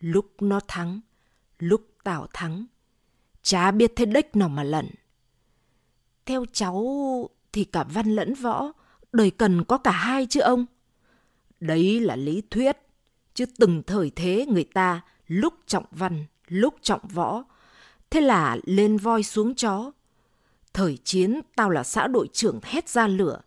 lúc 0.00 0.26
nó 0.40 0.60
thắng, 0.68 1.00
lúc 1.58 1.93
Tào 2.04 2.26
thắng, 2.32 2.66
chả 3.42 3.70
biết 3.70 3.92
thế 3.96 4.04
đếch 4.06 4.36
nào 4.36 4.48
mà 4.48 4.62
lận. 4.62 4.86
Theo 6.26 6.44
cháu 6.52 6.84
thì 7.52 7.64
cả 7.64 7.84
văn 7.84 8.06
lẫn 8.06 8.34
võ, 8.34 8.72
đời 9.12 9.30
cần 9.30 9.64
có 9.64 9.78
cả 9.78 9.90
hai 9.90 10.26
chứ 10.26 10.40
ông. 10.40 10.66
Đấy 11.60 12.00
là 12.00 12.16
lý 12.16 12.42
thuyết, 12.50 12.76
chứ 13.34 13.44
từng 13.58 13.82
thời 13.86 14.10
thế 14.10 14.46
người 14.48 14.64
ta 14.64 15.00
lúc 15.26 15.54
trọng 15.66 15.84
văn, 15.90 16.24
lúc 16.48 16.74
trọng 16.82 17.00
võ. 17.08 17.44
Thế 18.10 18.20
là 18.20 18.56
lên 18.64 18.96
voi 18.96 19.22
xuống 19.22 19.54
chó. 19.54 19.90
Thời 20.72 20.98
chiến 21.04 21.40
tao 21.56 21.70
là 21.70 21.82
xã 21.82 22.06
đội 22.06 22.28
trưởng 22.32 22.60
hét 22.62 22.88
ra 22.88 23.06
lửa, 23.06 23.40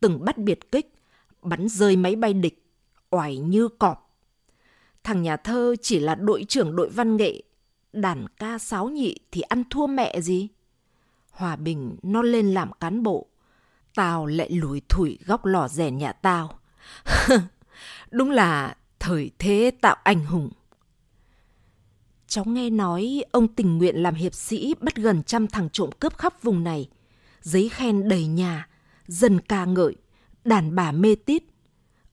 từng 0.00 0.24
bắt 0.24 0.38
biệt 0.38 0.72
kích, 0.72 0.94
bắn 1.42 1.68
rơi 1.68 1.96
máy 1.96 2.16
bay 2.16 2.32
địch, 2.32 2.64
oải 3.10 3.38
như 3.38 3.68
cọp. 3.68 4.18
Thằng 5.04 5.22
nhà 5.22 5.36
thơ 5.36 5.76
chỉ 5.82 6.00
là 6.00 6.14
đội 6.14 6.44
trưởng 6.48 6.76
đội 6.76 6.88
văn 6.88 7.16
nghệ, 7.16 7.42
đàn 7.92 8.26
ca 8.28 8.58
sáo 8.58 8.88
nhị 8.88 9.16
thì 9.32 9.40
ăn 9.40 9.64
thua 9.70 9.86
mẹ 9.86 10.20
gì. 10.20 10.48
Hòa 11.30 11.56
bình 11.56 11.96
nó 12.02 12.22
lên 12.22 12.54
làm 12.54 12.72
cán 12.72 13.02
bộ, 13.02 13.26
tao 13.94 14.26
lại 14.26 14.50
lùi 14.50 14.82
thủi 14.88 15.18
góc 15.26 15.44
lò 15.44 15.68
rèn 15.68 15.98
nhà 15.98 16.12
tao. 16.12 16.58
Đúng 18.10 18.30
là 18.30 18.76
thời 19.00 19.30
thế 19.38 19.70
tạo 19.80 19.96
anh 20.04 20.24
hùng. 20.24 20.50
Cháu 22.26 22.44
nghe 22.44 22.70
nói 22.70 23.24
ông 23.32 23.48
tình 23.48 23.78
nguyện 23.78 24.02
làm 24.02 24.14
hiệp 24.14 24.34
sĩ 24.34 24.74
bắt 24.80 24.96
gần 24.96 25.22
trăm 25.22 25.46
thằng 25.46 25.68
trộm 25.70 25.90
cướp 26.00 26.18
khắp 26.18 26.42
vùng 26.42 26.64
này. 26.64 26.88
Giấy 27.40 27.68
khen 27.68 28.08
đầy 28.08 28.26
nhà, 28.26 28.68
dân 29.06 29.40
ca 29.40 29.64
ngợi, 29.64 29.96
đàn 30.44 30.74
bà 30.74 30.92
mê 30.92 31.14
tít. 31.14 31.42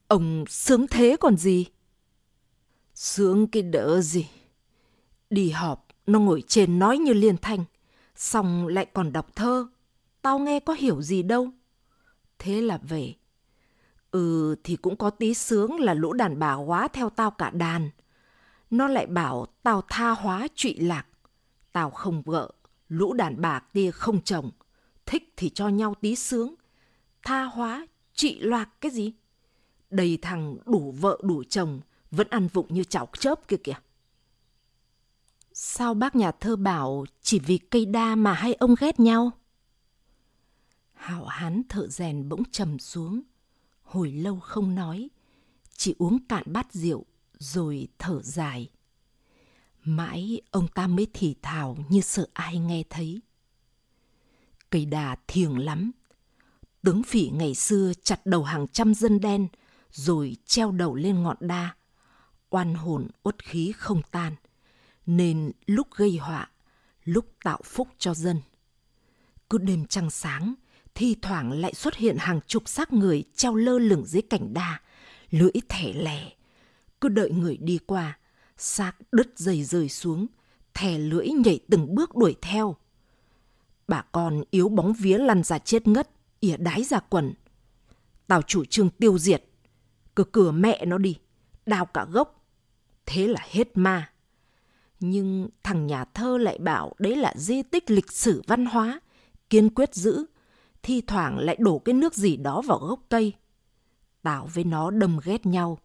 Ông 0.08 0.46
sướng 0.50 0.88
thế 0.88 1.16
còn 1.20 1.38
gì? 1.38 1.66
Sướng 2.96 3.48
cái 3.48 3.64
đỡ 3.64 4.02
gì? 4.02 4.28
Đi 5.30 5.50
họp, 5.50 5.88
nó 6.08 6.20
ngồi 6.20 6.44
trên 6.48 6.80
nói 6.80 6.98
như 6.98 7.14
liên 7.14 7.38
thanh, 7.38 7.66
xong 8.16 8.68
lại 8.68 8.86
còn 8.94 9.12
đọc 9.12 9.36
thơ. 9.36 9.68
Tao 10.22 10.40
nghe 10.40 10.60
có 10.60 10.74
hiểu 10.74 11.02
gì 11.02 11.24
đâu. 11.24 11.50
Thế 12.40 12.62
là 12.62 12.78
về. 12.78 13.14
Ừ 14.12 14.56
thì 14.64 14.76
cũng 14.76 14.96
có 14.96 15.10
tí 15.10 15.34
sướng 15.34 15.80
là 15.80 15.94
lũ 15.94 16.14
đàn 16.14 16.40
bà 16.40 16.54
quá 16.54 16.88
theo 16.88 17.10
tao 17.10 17.32
cả 17.32 17.50
đàn. 17.50 17.90
Nó 18.70 18.88
lại 18.88 19.06
bảo 19.06 19.46
tao 19.64 19.84
tha 19.90 20.10
hóa 20.10 20.48
trụy 20.56 20.76
lạc. 20.80 21.06
Tao 21.72 21.90
không 21.90 22.22
vợ, 22.22 22.52
lũ 22.88 23.14
đàn 23.14 23.42
bà 23.42 23.60
kia 23.74 23.92
không 23.92 24.22
chồng. 24.22 24.52
Thích 25.06 25.34
thì 25.38 25.50
cho 25.50 25.68
nhau 25.68 25.96
tí 26.02 26.16
sướng. 26.16 26.56
Tha 27.24 27.44
hóa, 27.44 27.88
trị 28.14 28.40
loạc 28.40 28.82
cái 28.82 28.92
gì? 28.92 29.14
Đầy 29.90 30.18
thằng 30.22 30.58
đủ 30.66 30.94
vợ 31.00 31.20
đủ 31.24 31.44
chồng, 31.44 31.80
vẫn 32.12 32.28
ăn 32.30 32.48
vụng 32.48 32.68
như 32.70 32.84
chảo 32.84 33.08
chớp 33.20 33.48
kia 33.48 33.58
kìa. 33.64 33.74
Sao 35.62 35.94
bác 35.94 36.16
nhà 36.16 36.32
thơ 36.32 36.56
bảo 36.56 37.06
chỉ 37.22 37.40
vì 37.40 37.58
cây 37.58 37.86
đa 37.86 38.16
mà 38.16 38.34
hai 38.34 38.54
ông 38.54 38.76
ghét 38.80 39.00
nhau? 39.00 39.32
Hảo 40.94 41.26
hán 41.26 41.62
thợ 41.70 41.88
rèn 41.88 42.30
bỗng 42.30 42.44
trầm 42.52 42.80
xuống, 42.80 43.22
hồi 43.82 44.12
lâu 44.12 44.40
không 44.40 44.76
nói, 44.76 45.10
chỉ 45.78 45.96
uống 45.98 46.28
cạn 46.28 46.44
bát 46.46 46.74
rượu 46.74 47.06
rồi 47.38 47.88
thở 47.98 48.22
dài. 48.22 48.70
Mãi 49.84 50.42
ông 50.52 50.68
ta 50.68 50.88
mới 50.88 51.08
thì 51.14 51.36
thào 51.42 51.78
như 51.90 52.02
sợ 52.02 52.28
ai 52.34 52.60
nghe 52.60 52.84
thấy. 52.90 53.22
Cây 54.70 54.86
đà 54.86 55.16
thiền 55.28 55.52
lắm. 55.52 55.92
Tướng 56.82 57.04
phỉ 57.04 57.30
ngày 57.34 57.56
xưa 57.56 57.92
chặt 58.04 58.26
đầu 58.26 58.44
hàng 58.44 58.68
trăm 58.68 58.94
dân 58.94 59.20
đen 59.20 59.48
rồi 59.92 60.38
treo 60.46 60.72
đầu 60.72 60.96
lên 60.96 61.24
ngọn 61.24 61.38
đa. 61.40 61.76
Oan 62.50 62.74
hồn 62.74 63.08
uất 63.24 63.44
khí 63.44 63.72
không 63.78 64.02
tan 64.12 64.36
nên 65.10 65.52
lúc 65.66 65.88
gây 65.96 66.18
họa, 66.18 66.50
lúc 67.04 67.26
tạo 67.44 67.60
phúc 67.64 67.88
cho 67.98 68.14
dân. 68.14 68.42
Cứ 69.50 69.58
đêm 69.58 69.86
trăng 69.86 70.10
sáng, 70.10 70.54
thi 70.96 71.16
thoảng 71.22 71.52
lại 71.52 71.74
xuất 71.74 71.96
hiện 71.96 72.18
hàng 72.20 72.40
chục 72.48 72.70
xác 72.70 72.94
người 72.94 73.24
treo 73.36 73.56
lơ 73.56 73.80
lửng 73.80 74.06
dưới 74.06 74.22
cảnh 74.22 74.54
đa, 74.54 74.82
lưỡi 75.30 75.52
thẻ 75.70 75.94
lẻ. 75.94 76.32
Cứ 77.02 77.10
đợi 77.10 77.32
người 77.32 77.58
đi 77.58 77.80
qua, 77.86 78.18
xác 78.58 78.92
đứt 79.12 79.34
dày 79.36 79.64
rơi 79.64 79.90
xuống, 79.90 80.28
thè 80.74 80.98
lưỡi 80.98 81.28
nhảy 81.28 81.60
từng 81.70 81.96
bước 81.96 82.16
đuổi 82.16 82.36
theo. 82.42 82.76
Bà 83.88 84.02
con 84.12 84.44
yếu 84.52 84.70
bóng 84.70 84.94
vía 84.94 85.18
lăn 85.18 85.44
ra 85.44 85.60
chết 85.60 85.88
ngất, 85.88 86.10
ỉa 86.40 86.58
đái 86.58 86.84
ra 86.84 87.00
quần. 87.00 87.34
Tao 88.28 88.42
chủ 88.42 88.66
trương 88.66 88.90
tiêu 88.90 89.18
diệt, 89.18 89.44
cứ 90.16 90.24
cửa 90.24 90.52
mẹ 90.52 90.86
nó 90.86 90.98
đi, 90.98 91.18
đào 91.66 91.86
cả 91.86 92.06
gốc. 92.12 92.46
Thế 93.06 93.28
là 93.28 93.42
hết 93.50 93.78
ma. 93.78 94.10
Nhưng 95.00 95.50
thằng 95.64 95.88
nhà 95.88 96.06
thơ 96.06 96.38
lại 96.38 96.58
bảo 96.58 96.94
đấy 97.00 97.16
là 97.16 97.34
di 97.36 97.64
tích 97.64 97.92
lịch 97.92 98.12
sử 98.12 98.42
văn 98.48 98.66
hóa, 98.66 99.00
kiên 99.50 99.70
quyết 99.70 99.96
giữ, 99.96 100.26
thi 100.84 101.02
thoảng 101.02 101.40
lại 101.40 101.56
đổ 101.60 101.80
cái 101.80 101.94
nước 101.94 102.14
gì 102.14 102.38
đó 102.38 102.62
vào 102.62 102.80
gốc 102.80 103.00
cây. 103.10 103.34
Tao 104.22 104.50
với 104.54 104.64
nó 104.64 104.92
đâm 104.92 105.20
ghét 105.24 105.46
nhau. 105.46 105.78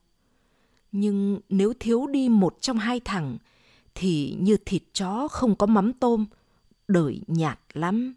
Nhưng 0.92 1.40
nếu 1.49 1.73
thiếu 1.80 2.06
đi 2.06 2.28
một 2.28 2.56
trong 2.61 2.78
hai 2.78 3.00
thằng, 3.00 3.38
thì 3.94 4.37
như 4.40 4.56
thịt 4.66 4.83
chó 4.92 5.28
không 5.28 5.56
có 5.56 5.66
mắm 5.66 5.92
tôm, 5.92 6.26
đời 6.88 7.21
nhạt 7.26 7.59
lắm. 7.73 8.14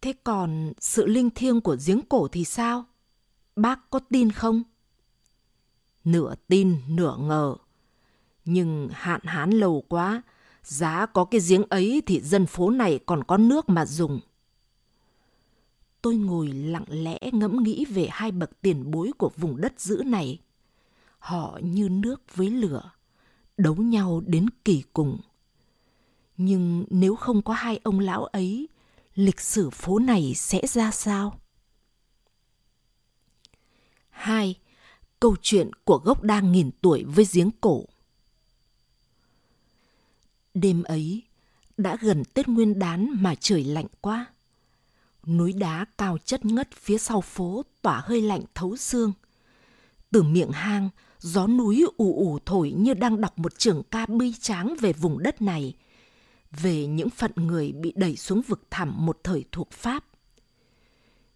Thế 0.00 0.12
còn 0.24 0.72
sự 0.80 1.06
linh 1.06 1.30
thiêng 1.30 1.60
của 1.60 1.76
giếng 1.86 2.00
cổ 2.08 2.28
thì 2.28 2.44
sao? 2.44 2.84
Bác 3.56 3.90
có 3.90 3.98
tin 3.98 4.32
không? 4.32 4.62
Nửa 6.04 6.34
tin, 6.48 6.76
nửa 6.88 7.16
ngờ. 7.16 7.56
Nhưng 8.44 8.88
hạn 8.92 9.20
hán 9.24 9.50
lâu 9.50 9.84
quá, 9.88 10.22
giá 10.62 11.06
có 11.06 11.24
cái 11.24 11.40
giếng 11.48 11.64
ấy 11.68 12.02
thì 12.06 12.20
dân 12.20 12.46
phố 12.46 12.70
này 12.70 13.00
còn 13.06 13.24
có 13.24 13.36
nước 13.36 13.68
mà 13.68 13.86
dùng. 13.86 14.20
Tôi 16.02 16.16
ngồi 16.16 16.48
lặng 16.48 16.84
lẽ 16.88 17.18
ngẫm 17.32 17.62
nghĩ 17.62 17.84
về 17.84 18.08
hai 18.10 18.32
bậc 18.32 18.50
tiền 18.60 18.90
bối 18.90 19.10
của 19.18 19.30
vùng 19.36 19.60
đất 19.60 19.80
giữ 19.80 20.02
này. 20.06 20.40
Họ 21.18 21.58
như 21.62 21.88
nước 21.88 22.22
với 22.34 22.50
lửa, 22.50 22.90
đấu 23.56 23.74
nhau 23.74 24.22
đến 24.26 24.46
kỳ 24.64 24.82
cùng. 24.92 25.18
Nhưng 26.36 26.84
nếu 26.90 27.16
không 27.16 27.42
có 27.42 27.54
hai 27.54 27.80
ông 27.82 28.00
lão 28.00 28.24
ấy, 28.24 28.68
lịch 29.14 29.40
sử 29.40 29.70
phố 29.70 29.98
này 29.98 30.32
sẽ 30.34 30.66
ra 30.66 30.90
sao? 30.90 31.40
Hai, 34.10 34.58
câu 35.20 35.36
chuyện 35.42 35.70
của 35.84 35.98
gốc 35.98 36.22
đa 36.22 36.40
nghìn 36.40 36.70
tuổi 36.80 37.04
với 37.04 37.26
giếng 37.32 37.50
cổ. 37.60 37.84
Đêm 40.54 40.82
ấy, 40.82 41.22
đã 41.76 41.96
gần 42.00 42.24
Tết 42.24 42.48
Nguyên 42.48 42.78
đán 42.78 43.10
mà 43.20 43.34
trời 43.34 43.64
lạnh 43.64 43.86
quá. 44.00 44.26
Núi 45.26 45.52
đá 45.52 45.86
cao 45.98 46.18
chất 46.24 46.44
ngất 46.44 46.68
phía 46.74 46.98
sau 46.98 47.20
phố 47.20 47.62
tỏa 47.82 48.02
hơi 48.04 48.20
lạnh 48.20 48.42
thấu 48.54 48.76
xương. 48.76 49.12
Từ 50.10 50.22
miệng 50.22 50.50
hang, 50.50 50.88
gió 51.18 51.46
núi 51.46 51.84
ù 51.96 52.16
ù 52.16 52.38
thổi 52.46 52.72
như 52.72 52.94
đang 52.94 53.20
đọc 53.20 53.38
một 53.38 53.58
trường 53.58 53.82
ca 53.90 54.06
bi 54.06 54.32
tráng 54.40 54.76
về 54.80 54.92
vùng 54.92 55.22
đất 55.22 55.42
này, 55.42 55.74
về 56.50 56.86
những 56.86 57.10
phận 57.10 57.32
người 57.36 57.72
bị 57.72 57.92
đẩy 57.96 58.16
xuống 58.16 58.42
vực 58.42 58.62
thẳm 58.70 59.06
một 59.06 59.18
thời 59.24 59.44
thuộc 59.52 59.70
Pháp. 59.70 60.04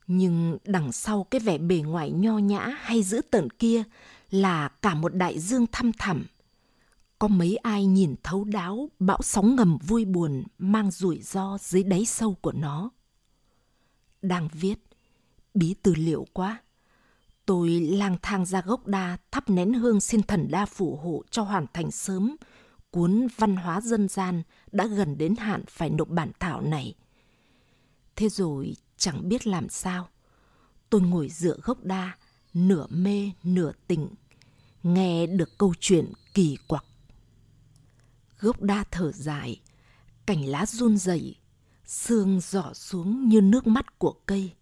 Nhưng 0.06 0.58
đằng 0.64 0.92
sau 0.92 1.24
cái 1.24 1.40
vẻ 1.40 1.58
bề 1.58 1.76
ngoài 1.76 2.10
nho 2.10 2.38
nhã 2.38 2.76
hay 2.80 3.02
dữ 3.02 3.20
tợn 3.30 3.50
kia 3.50 3.82
là 4.30 4.68
cả 4.68 4.94
một 4.94 5.14
đại 5.14 5.38
dương 5.38 5.66
thăm 5.72 5.92
thẳm. 5.92 6.24
Có 7.18 7.28
mấy 7.28 7.56
ai 7.56 7.86
nhìn 7.86 8.14
thấu 8.22 8.44
đáo 8.44 8.90
bão 8.98 9.22
sóng 9.22 9.56
ngầm 9.56 9.78
vui 9.78 10.04
buồn 10.04 10.44
mang 10.58 10.90
rủi 10.90 11.22
ro 11.22 11.58
dưới 11.60 11.82
đáy 11.82 12.04
sâu 12.04 12.34
của 12.34 12.52
nó. 12.52 12.90
Đang 14.22 14.48
viết, 14.52 14.78
bí 15.54 15.74
tư 15.82 15.94
liệu 15.94 16.26
quá. 16.32 16.62
Tôi 17.46 17.70
lang 17.70 18.16
thang 18.22 18.46
ra 18.46 18.60
gốc 18.60 18.86
đa 18.86 19.16
thắp 19.30 19.50
nén 19.50 19.72
hương 19.72 20.00
xin 20.00 20.22
thần 20.22 20.48
đa 20.50 20.66
phù 20.66 20.96
hộ 20.96 21.22
cho 21.30 21.42
hoàn 21.42 21.66
thành 21.72 21.90
sớm 21.90 22.36
cuốn 22.90 23.26
văn 23.36 23.56
hóa 23.56 23.80
dân 23.80 24.08
gian 24.08 24.42
đã 24.72 24.86
gần 24.86 25.18
đến 25.18 25.36
hạn 25.36 25.64
phải 25.68 25.90
nộp 25.90 26.08
bản 26.08 26.30
thảo 26.40 26.60
này. 26.60 26.94
Thế 28.16 28.28
rồi 28.28 28.76
chẳng 28.96 29.28
biết 29.28 29.46
làm 29.46 29.68
sao. 29.68 30.08
Tôi 30.90 31.00
ngồi 31.00 31.28
dựa 31.28 31.56
gốc 31.62 31.84
đa, 31.84 32.16
nửa 32.54 32.86
mê 32.90 33.30
nửa 33.42 33.72
tỉnh, 33.86 34.08
nghe 34.82 35.26
được 35.26 35.58
câu 35.58 35.74
chuyện 35.80 36.12
kỳ 36.34 36.56
quặc. 36.68 36.84
Gốc 38.40 38.62
đa 38.62 38.84
thở 38.90 39.12
dài, 39.12 39.60
cành 40.26 40.46
lá 40.46 40.66
run 40.66 40.96
rẩy, 40.96 41.36
sương 41.84 42.40
giỏ 42.40 42.72
xuống 42.74 43.28
như 43.28 43.40
nước 43.40 43.66
mắt 43.66 43.98
của 43.98 44.14
cây. 44.26 44.52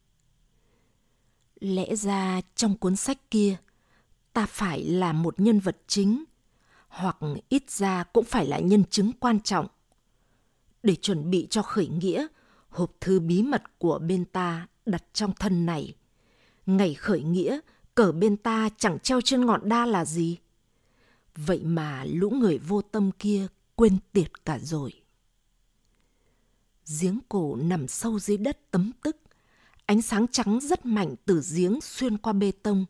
Lẽ 1.60 1.96
ra 1.96 2.40
trong 2.54 2.76
cuốn 2.76 2.96
sách 2.96 3.30
kia, 3.30 3.56
ta 4.32 4.46
phải 4.46 4.84
là 4.84 5.12
một 5.12 5.40
nhân 5.40 5.60
vật 5.60 5.76
chính, 5.86 6.24
hoặc 6.88 7.16
ít 7.48 7.70
ra 7.70 8.04
cũng 8.04 8.24
phải 8.24 8.46
là 8.46 8.58
nhân 8.58 8.84
chứng 8.90 9.12
quan 9.20 9.40
trọng. 9.40 9.66
Để 10.82 10.94
chuẩn 10.94 11.30
bị 11.30 11.46
cho 11.50 11.62
khởi 11.62 11.88
nghĩa, 11.88 12.26
hộp 12.68 12.92
thư 13.00 13.20
bí 13.20 13.42
mật 13.42 13.62
của 13.78 13.98
bên 13.98 14.24
ta 14.24 14.66
đặt 14.86 15.04
trong 15.12 15.32
thân 15.34 15.66
này. 15.66 15.94
Ngày 16.66 16.94
khởi 16.94 17.22
nghĩa, 17.22 17.60
cờ 17.94 18.12
bên 18.12 18.36
ta 18.36 18.68
chẳng 18.78 18.98
treo 18.98 19.20
trên 19.20 19.46
ngọn 19.46 19.68
đa 19.68 19.86
là 19.86 20.04
gì. 20.04 20.38
Vậy 21.36 21.64
mà 21.64 22.04
lũ 22.04 22.30
người 22.30 22.58
vô 22.58 22.82
tâm 22.82 23.10
kia 23.18 23.46
quên 23.76 23.98
tiệt 24.12 24.44
cả 24.44 24.58
rồi. 24.58 24.92
Giếng 27.00 27.18
cổ 27.28 27.56
nằm 27.56 27.88
sâu 27.88 28.18
dưới 28.18 28.36
đất 28.36 28.70
tấm 28.70 28.90
tức. 29.02 29.16
Ánh 29.86 30.02
sáng 30.02 30.26
trắng 30.28 30.60
rất 30.62 30.86
mạnh 30.86 31.14
từ 31.24 31.42
giếng 31.54 31.80
xuyên 31.80 32.18
qua 32.18 32.32
bê 32.32 32.52
tông, 32.62 32.84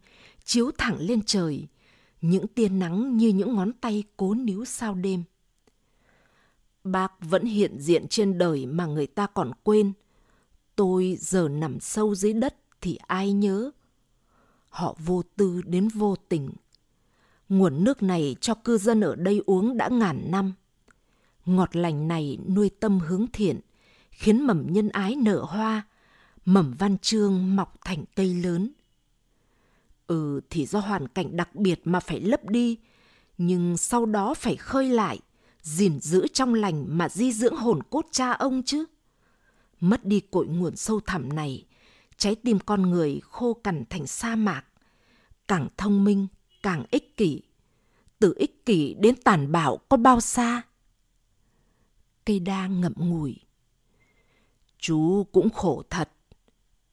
chiếu 0.44 0.70
thẳng 0.78 0.96
lên 1.00 1.22
trời. 1.22 1.66
Những 2.20 2.46
tia 2.46 2.68
nắng 2.68 3.16
như 3.16 3.28
những 3.28 3.54
ngón 3.54 3.72
tay 3.72 4.04
cố 4.16 4.34
níu 4.34 4.64
sao 4.64 4.94
đêm. 4.94 5.22
Bác 6.84 7.12
vẫn 7.20 7.44
hiện 7.44 7.78
diện 7.78 8.08
trên 8.08 8.38
đời 8.38 8.66
mà 8.66 8.86
người 8.86 9.06
ta 9.06 9.26
còn 9.26 9.52
quên. 9.62 9.92
Tôi 10.76 11.16
giờ 11.20 11.48
nằm 11.48 11.80
sâu 11.80 12.14
dưới 12.14 12.32
đất 12.32 12.56
thì 12.80 12.98
ai 13.06 13.32
nhớ. 13.32 13.70
Họ 14.68 14.96
vô 14.98 15.22
tư 15.36 15.62
đến 15.62 15.88
vô 15.88 16.16
tình. 16.28 16.50
Nguồn 17.48 17.84
nước 17.84 18.02
này 18.02 18.36
cho 18.40 18.54
cư 18.54 18.78
dân 18.78 19.00
ở 19.00 19.14
đây 19.14 19.42
uống 19.46 19.76
đã 19.76 19.88
ngàn 19.88 20.30
năm. 20.30 20.52
Ngọt 21.46 21.76
lành 21.76 22.09
này 22.09 22.38
nuôi 22.54 22.70
tâm 22.80 22.98
hướng 22.98 23.26
thiện, 23.33 23.61
khiến 24.11 24.46
mầm 24.46 24.66
nhân 24.72 24.88
ái 24.88 25.16
nở 25.16 25.44
hoa, 25.48 25.83
mầm 26.44 26.74
văn 26.78 26.98
chương 26.98 27.57
mọc 27.57 27.74
thành 27.85 28.04
cây 28.16 28.35
lớn. 28.35 28.72
Ừ 30.07 30.40
thì 30.50 30.66
do 30.66 30.80
hoàn 30.80 31.09
cảnh 31.09 31.37
đặc 31.37 31.54
biệt 31.54 31.80
mà 31.85 32.00
phải 32.00 32.20
lấp 32.20 32.44
đi, 32.44 32.78
nhưng 33.38 33.76
sau 33.76 34.07
đó 34.07 34.35
phải 34.35 34.57
khơi 34.57 34.88
lại, 34.88 35.20
gìn 35.62 36.00
giữ 36.00 36.26
trong 36.33 36.54
lành 36.54 36.98
mà 36.98 37.09
di 37.09 37.33
dưỡng 37.33 37.57
hồn 37.57 37.83
cốt 37.90 38.07
cha 38.11 38.30
ông 38.33 38.62
chứ. 38.62 38.85
Mất 39.80 40.04
đi 40.04 40.20
cội 40.20 40.46
nguồn 40.46 40.76
sâu 40.76 41.00
thẳm 41.00 41.28
này, 41.28 41.66
trái 42.16 42.35
tim 42.35 42.59
con 42.59 42.83
người 42.83 43.20
khô 43.24 43.54
cằn 43.54 43.85
thành 43.90 44.07
sa 44.07 44.37
mạc, 44.37 44.64
càng 45.48 45.68
thông 45.76 46.04
minh, 46.04 46.26
càng 46.62 46.85
ích 46.90 47.16
kỷ. 47.16 47.42
Từ 48.18 48.35
ích 48.37 48.66
kỷ 48.66 48.94
đến 48.94 49.14
tàn 49.24 49.52
bạo 49.52 49.76
có 49.88 49.96
bao 49.96 50.20
xa? 50.20 50.62
Cây 52.26 52.40
đa 52.40 52.66
ngậm 52.66 52.92
ngùi. 52.96 53.37
Chú 54.78 55.26
cũng 55.32 55.50
khổ 55.50 55.82
thật, 55.90 56.10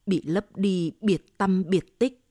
bị 0.06 0.22
lấp 0.24 0.56
đi 0.56 0.92
biệt 1.00 1.38
tâm 1.38 1.64
biệt 1.68 1.98
tích. 1.98 2.24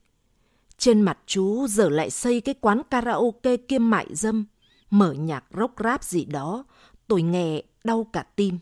Trên 0.78 1.02
mặt 1.02 1.20
chú 1.26 1.68
giờ 1.68 1.90
lại 1.90 2.10
xây 2.10 2.42
cái 2.42 2.56
quán 2.62 2.82
karaoke 2.90 3.58
kiêm 3.58 3.90
mại 3.90 4.08
dâm, 4.16 4.46
mở 4.90 5.14
nhạc 5.14 5.46
rock 5.58 5.80
rap 5.84 6.04
gì 6.04 6.26
đó, 6.26 6.66
tôi 7.08 7.22
nghe 7.22 7.62
đau 7.84 8.08
cả 8.14 8.26
tim. 8.36 8.60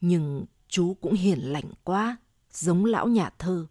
Nhưng 0.00 0.44
chú 0.68 0.94
cũng 1.00 1.12
hiền 1.12 1.38
lành 1.38 1.70
quá, 1.84 2.16
giống 2.52 2.84
lão 2.84 3.06
nhà 3.06 3.30
thơ. 3.38 3.66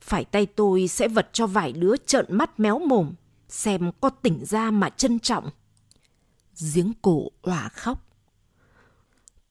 Phải 0.00 0.24
tay 0.24 0.46
tôi 0.46 0.88
sẽ 0.88 1.08
vật 1.08 1.28
cho 1.32 1.46
vài 1.46 1.72
đứa 1.72 1.96
trợn 2.06 2.26
mắt 2.28 2.60
méo 2.60 2.78
mồm, 2.78 3.14
xem 3.48 3.90
có 4.00 4.10
tỉnh 4.10 4.44
ra 4.44 4.70
mà 4.70 4.90
trân 4.90 5.18
trọng. 5.18 5.50
Giếng 6.74 6.92
cổ 7.02 7.28
òa 7.42 7.68
khóc. 7.68 8.07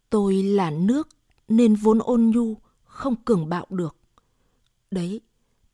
Tôi 0.10 0.44
là 0.44 0.70
nước 0.70 1.10
nên 1.48 1.76
vốn 1.76 2.00
ôn 2.00 2.32
nhu, 2.36 2.58
không 2.84 3.16
cường 3.16 3.50
bạo 3.50 3.66
được. 3.70 3.96
Đấy, 4.92 5.22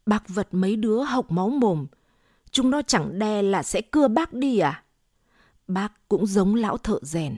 bác 0.05 0.29
vật 0.29 0.47
mấy 0.51 0.75
đứa 0.75 1.03
học 1.03 1.31
máu 1.31 1.49
mồm, 1.49 1.87
chúng 2.51 2.71
nó 2.71 2.81
chẳng 2.81 3.19
đe 3.19 3.41
là 3.41 3.63
sẽ 3.63 3.81
cưa 3.81 4.07
bác 4.07 4.33
đi 4.33 4.59
à? 4.59 4.83
Bác 5.67 6.09
cũng 6.09 6.25
giống 6.25 6.55
lão 6.55 6.77
thợ 6.77 6.99
rèn, 7.01 7.35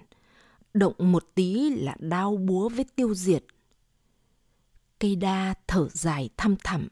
động 0.74 0.94
một 0.98 1.32
tí 1.36 1.70
là 1.70 1.96
đao 2.00 2.38
búa 2.38 2.70
với 2.70 2.86
tiêu 2.96 3.14
diệt. 3.14 3.46
Cây 5.00 5.16
đa 5.16 5.54
thở 5.68 5.88
dài 5.92 6.30
thăm 6.38 6.56
thẳm. 6.64 6.88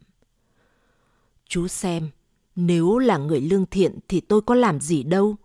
Chú 1.45 1.67
xem, 1.67 2.09
nếu 2.55 2.97
là 2.97 3.17
người 3.17 3.41
lương 3.41 3.65
thiện 3.65 3.99
thì 4.07 4.19
tôi 4.19 4.41
có 4.41 4.55
làm 4.55 4.79
gì 4.79 5.03
đâu. 5.03 5.35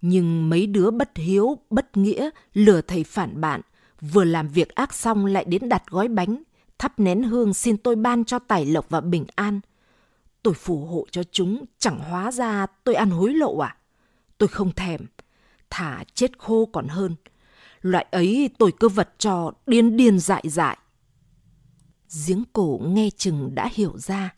Nhưng 0.00 0.50
mấy 0.50 0.66
đứa 0.66 0.90
bất 0.90 1.10
hiếu, 1.14 1.58
bất 1.70 1.96
nghĩa, 1.96 2.30
lừa 2.54 2.80
thầy 2.80 3.04
phản 3.04 3.40
bạn, 3.40 3.60
vừa 4.02 4.24
làm 4.24 4.48
việc 4.48 4.74
ác 4.74 4.94
xong 4.94 5.26
lại 5.26 5.44
đến 5.44 5.68
đặt 5.68 5.82
gói 5.86 6.08
bánh, 6.08 6.42
thắp 6.78 6.98
nén 6.98 7.22
hương 7.22 7.54
xin 7.54 7.76
tôi 7.76 7.96
ban 7.96 8.24
cho 8.24 8.38
tài 8.38 8.66
lộc 8.66 8.90
và 8.90 9.00
bình 9.00 9.24
an. 9.34 9.60
Tôi 10.42 10.54
phù 10.54 10.86
hộ 10.86 11.06
cho 11.10 11.22
chúng, 11.32 11.64
chẳng 11.78 11.98
hóa 11.98 12.32
ra 12.32 12.66
tôi 12.84 12.94
ăn 12.94 13.10
hối 13.10 13.34
lộ 13.34 13.58
à? 13.58 13.76
Tôi 14.38 14.48
không 14.48 14.72
thèm, 14.72 15.00
thả 15.70 16.04
chết 16.14 16.38
khô 16.38 16.68
còn 16.72 16.88
hơn. 16.88 17.14
Loại 17.80 18.06
ấy 18.10 18.50
tôi 18.58 18.72
cứ 18.80 18.88
vật 18.88 19.14
cho 19.18 19.52
điên 19.66 19.96
điên 19.96 20.18
dại 20.18 20.42
dại. 20.44 20.78
Giếng 22.26 22.44
cổ 22.52 22.80
nghe 22.84 23.10
chừng 23.10 23.54
đã 23.54 23.68
hiểu 23.72 23.98
ra, 23.98 24.34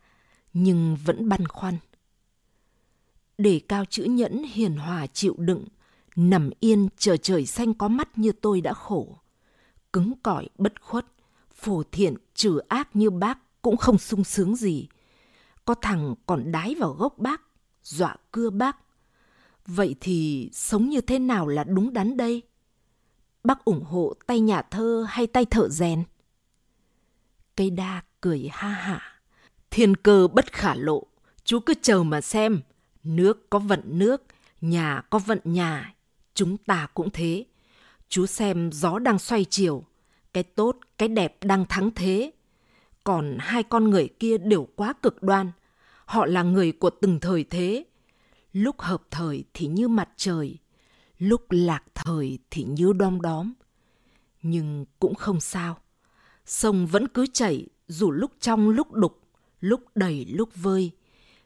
nhưng 0.52 0.96
vẫn 1.04 1.28
băn 1.28 1.48
khoăn. 1.48 1.78
Để 3.38 3.60
cao 3.68 3.84
chữ 3.84 4.04
nhẫn 4.04 4.44
hiền 4.44 4.76
hòa 4.76 5.06
chịu 5.06 5.34
đựng, 5.38 5.64
nằm 6.16 6.50
yên 6.60 6.88
chờ 6.96 7.16
trời 7.16 7.46
xanh 7.46 7.74
có 7.74 7.88
mắt 7.88 8.18
như 8.18 8.32
tôi 8.32 8.60
đã 8.60 8.72
khổ. 8.72 9.18
Cứng 9.94 10.12
cỏi 10.22 10.48
bất 10.58 10.80
khuất, 10.80 11.06
phổ 11.54 11.82
thiện 11.92 12.14
trừ 12.34 12.58
ác 12.58 12.96
như 12.96 13.10
bác 13.10 13.62
cũng 13.62 13.76
không 13.76 13.98
sung 13.98 14.24
sướng 14.24 14.56
gì. 14.56 14.88
Có 15.64 15.74
thằng 15.74 16.14
còn 16.26 16.52
đái 16.52 16.74
vào 16.74 16.92
gốc 16.92 17.18
bác, 17.18 17.42
dọa 17.82 18.16
cưa 18.30 18.50
bác. 18.50 18.76
Vậy 19.66 19.94
thì 20.00 20.50
sống 20.52 20.88
như 20.88 21.00
thế 21.00 21.18
nào 21.18 21.48
là 21.48 21.64
đúng 21.64 21.92
đắn 21.92 22.16
đây? 22.16 22.42
Bác 23.44 23.64
ủng 23.64 23.84
hộ 23.84 24.14
tay 24.26 24.40
nhà 24.40 24.62
thơ 24.62 25.06
hay 25.08 25.26
tay 25.26 25.44
thợ 25.44 25.68
rèn? 25.68 26.04
Cây 27.56 27.70
đa 27.70 28.02
cười 28.20 28.48
ha 28.52 28.68
hả. 28.68 29.20
Thiên 29.70 29.96
cơ 29.96 30.28
bất 30.32 30.52
khả 30.52 30.74
lộ, 30.74 31.06
chú 31.44 31.60
cứ 31.60 31.74
chờ 31.82 32.02
mà 32.02 32.20
xem. 32.20 32.60
Nước 33.02 33.50
có 33.50 33.58
vận 33.58 33.80
nước, 33.84 34.22
nhà 34.60 35.02
có 35.10 35.18
vận 35.18 35.38
nhà, 35.44 35.94
chúng 36.34 36.56
ta 36.56 36.88
cũng 36.94 37.10
thế. 37.10 37.44
Chú 38.08 38.26
xem 38.26 38.70
gió 38.72 38.98
đang 38.98 39.18
xoay 39.18 39.44
chiều, 39.44 39.84
cái 40.32 40.42
tốt, 40.42 40.76
cái 40.98 41.08
đẹp 41.08 41.36
đang 41.44 41.64
thắng 41.68 41.90
thế. 41.90 42.30
Còn 43.04 43.36
hai 43.40 43.62
con 43.62 43.90
người 43.90 44.08
kia 44.18 44.38
đều 44.38 44.68
quá 44.76 44.92
cực 45.02 45.22
đoan. 45.22 45.50
Họ 46.04 46.26
là 46.26 46.42
người 46.42 46.72
của 46.72 46.90
từng 46.90 47.20
thời 47.20 47.44
thế. 47.44 47.84
Lúc 48.52 48.80
hợp 48.80 49.02
thời 49.10 49.44
thì 49.54 49.66
như 49.66 49.88
mặt 49.88 50.08
trời, 50.16 50.58
lúc 51.18 51.42
lạc 51.50 51.82
thời 51.94 52.38
thì 52.50 52.64
như 52.64 52.92
đom 52.92 53.20
đóm. 53.20 53.52
Nhưng 54.42 54.84
cũng 54.98 55.14
không 55.14 55.40
sao. 55.40 55.78
Sông 56.46 56.86
vẫn 56.86 57.08
cứ 57.08 57.26
chảy 57.32 57.66
dù 57.88 58.10
lúc 58.10 58.30
trong 58.40 58.68
lúc 58.68 58.92
đục, 58.92 59.20
lúc 59.60 59.80
đầy 59.94 60.24
lúc 60.24 60.48
vơi. 60.54 60.90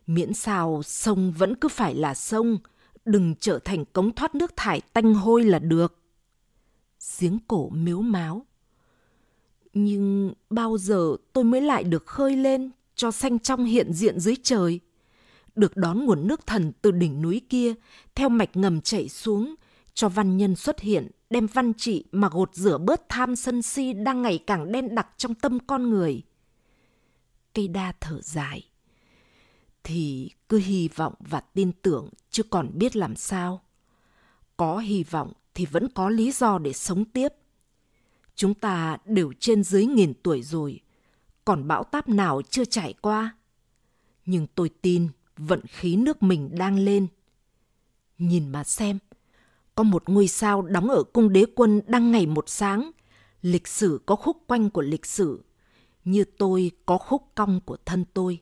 Miễn 0.06 0.34
sao 0.34 0.82
sông 0.82 1.32
vẫn 1.32 1.54
cứ 1.54 1.68
phải 1.68 1.94
là 1.94 2.14
sông, 2.14 2.58
đừng 3.04 3.34
trở 3.40 3.58
thành 3.58 3.84
cống 3.84 4.14
thoát 4.14 4.34
nước 4.34 4.52
thải 4.56 4.80
tanh 4.80 5.14
hôi 5.14 5.44
là 5.44 5.58
được. 5.58 5.97
Giếng 7.18 7.38
cổ 7.48 7.68
miếu 7.68 8.00
máu. 8.00 8.46
Nhưng 9.72 10.32
bao 10.50 10.78
giờ 10.78 11.16
tôi 11.32 11.44
mới 11.44 11.60
lại 11.60 11.84
được 11.84 12.06
khơi 12.06 12.36
lên 12.36 12.70
cho 12.94 13.10
xanh 13.10 13.38
trong 13.38 13.64
hiện 13.64 13.92
diện 13.92 14.20
dưới 14.20 14.34
trời? 14.42 14.80
Được 15.54 15.76
đón 15.76 16.04
nguồn 16.04 16.28
nước 16.28 16.46
thần 16.46 16.72
từ 16.82 16.90
đỉnh 16.90 17.22
núi 17.22 17.40
kia, 17.48 17.74
theo 18.14 18.28
mạch 18.28 18.56
ngầm 18.56 18.80
chảy 18.80 19.08
xuống, 19.08 19.54
cho 19.94 20.08
văn 20.08 20.36
nhân 20.36 20.56
xuất 20.56 20.80
hiện, 20.80 21.10
đem 21.30 21.46
văn 21.46 21.72
trị 21.74 22.04
mà 22.12 22.28
gột 22.28 22.54
rửa 22.54 22.78
bớt 22.78 23.08
tham 23.08 23.36
sân 23.36 23.62
si 23.62 23.92
đang 23.92 24.22
ngày 24.22 24.38
càng 24.46 24.72
đen 24.72 24.94
đặc 24.94 25.08
trong 25.16 25.34
tâm 25.34 25.58
con 25.66 25.90
người. 25.90 26.22
Cây 27.54 27.68
đa 27.68 27.92
thở 28.00 28.20
dài. 28.22 28.64
Thì 29.84 30.30
cứ 30.48 30.58
hy 30.58 30.88
vọng 30.88 31.14
và 31.18 31.40
tin 31.40 31.72
tưởng 31.82 32.08
chứ 32.30 32.42
còn 32.42 32.70
biết 32.74 32.96
làm 32.96 33.16
sao. 33.16 33.60
Có 34.56 34.78
hy 34.78 35.04
vọng 35.04 35.32
thì 35.58 35.66
vẫn 35.66 35.88
có 35.88 36.08
lý 36.08 36.32
do 36.32 36.58
để 36.58 36.72
sống 36.72 37.04
tiếp. 37.04 37.28
Chúng 38.34 38.54
ta 38.54 38.98
đều 39.04 39.32
trên 39.40 39.64
dưới 39.64 39.86
nghìn 39.86 40.12
tuổi 40.22 40.42
rồi, 40.42 40.80
còn 41.44 41.68
bão 41.68 41.84
táp 41.84 42.08
nào 42.08 42.42
chưa 42.50 42.64
trải 42.64 42.94
qua. 43.00 43.36
Nhưng 44.26 44.46
tôi 44.54 44.70
tin 44.82 45.08
vận 45.36 45.60
khí 45.66 45.96
nước 45.96 46.22
mình 46.22 46.50
đang 46.58 46.78
lên. 46.78 47.06
Nhìn 48.18 48.48
mà 48.48 48.64
xem, 48.64 48.98
có 49.74 49.82
một 49.82 50.08
ngôi 50.08 50.28
sao 50.28 50.62
đóng 50.62 50.88
ở 50.88 51.02
cung 51.02 51.32
đế 51.32 51.44
quân 51.54 51.80
đang 51.86 52.10
ngày 52.10 52.26
một 52.26 52.48
sáng. 52.48 52.90
Lịch 53.42 53.68
sử 53.68 54.00
có 54.06 54.16
khúc 54.16 54.36
quanh 54.46 54.70
của 54.70 54.82
lịch 54.82 55.06
sử, 55.06 55.42
như 56.04 56.24
tôi 56.38 56.70
có 56.86 56.98
khúc 56.98 57.22
cong 57.34 57.60
của 57.64 57.76
thân 57.84 58.04
tôi. 58.14 58.38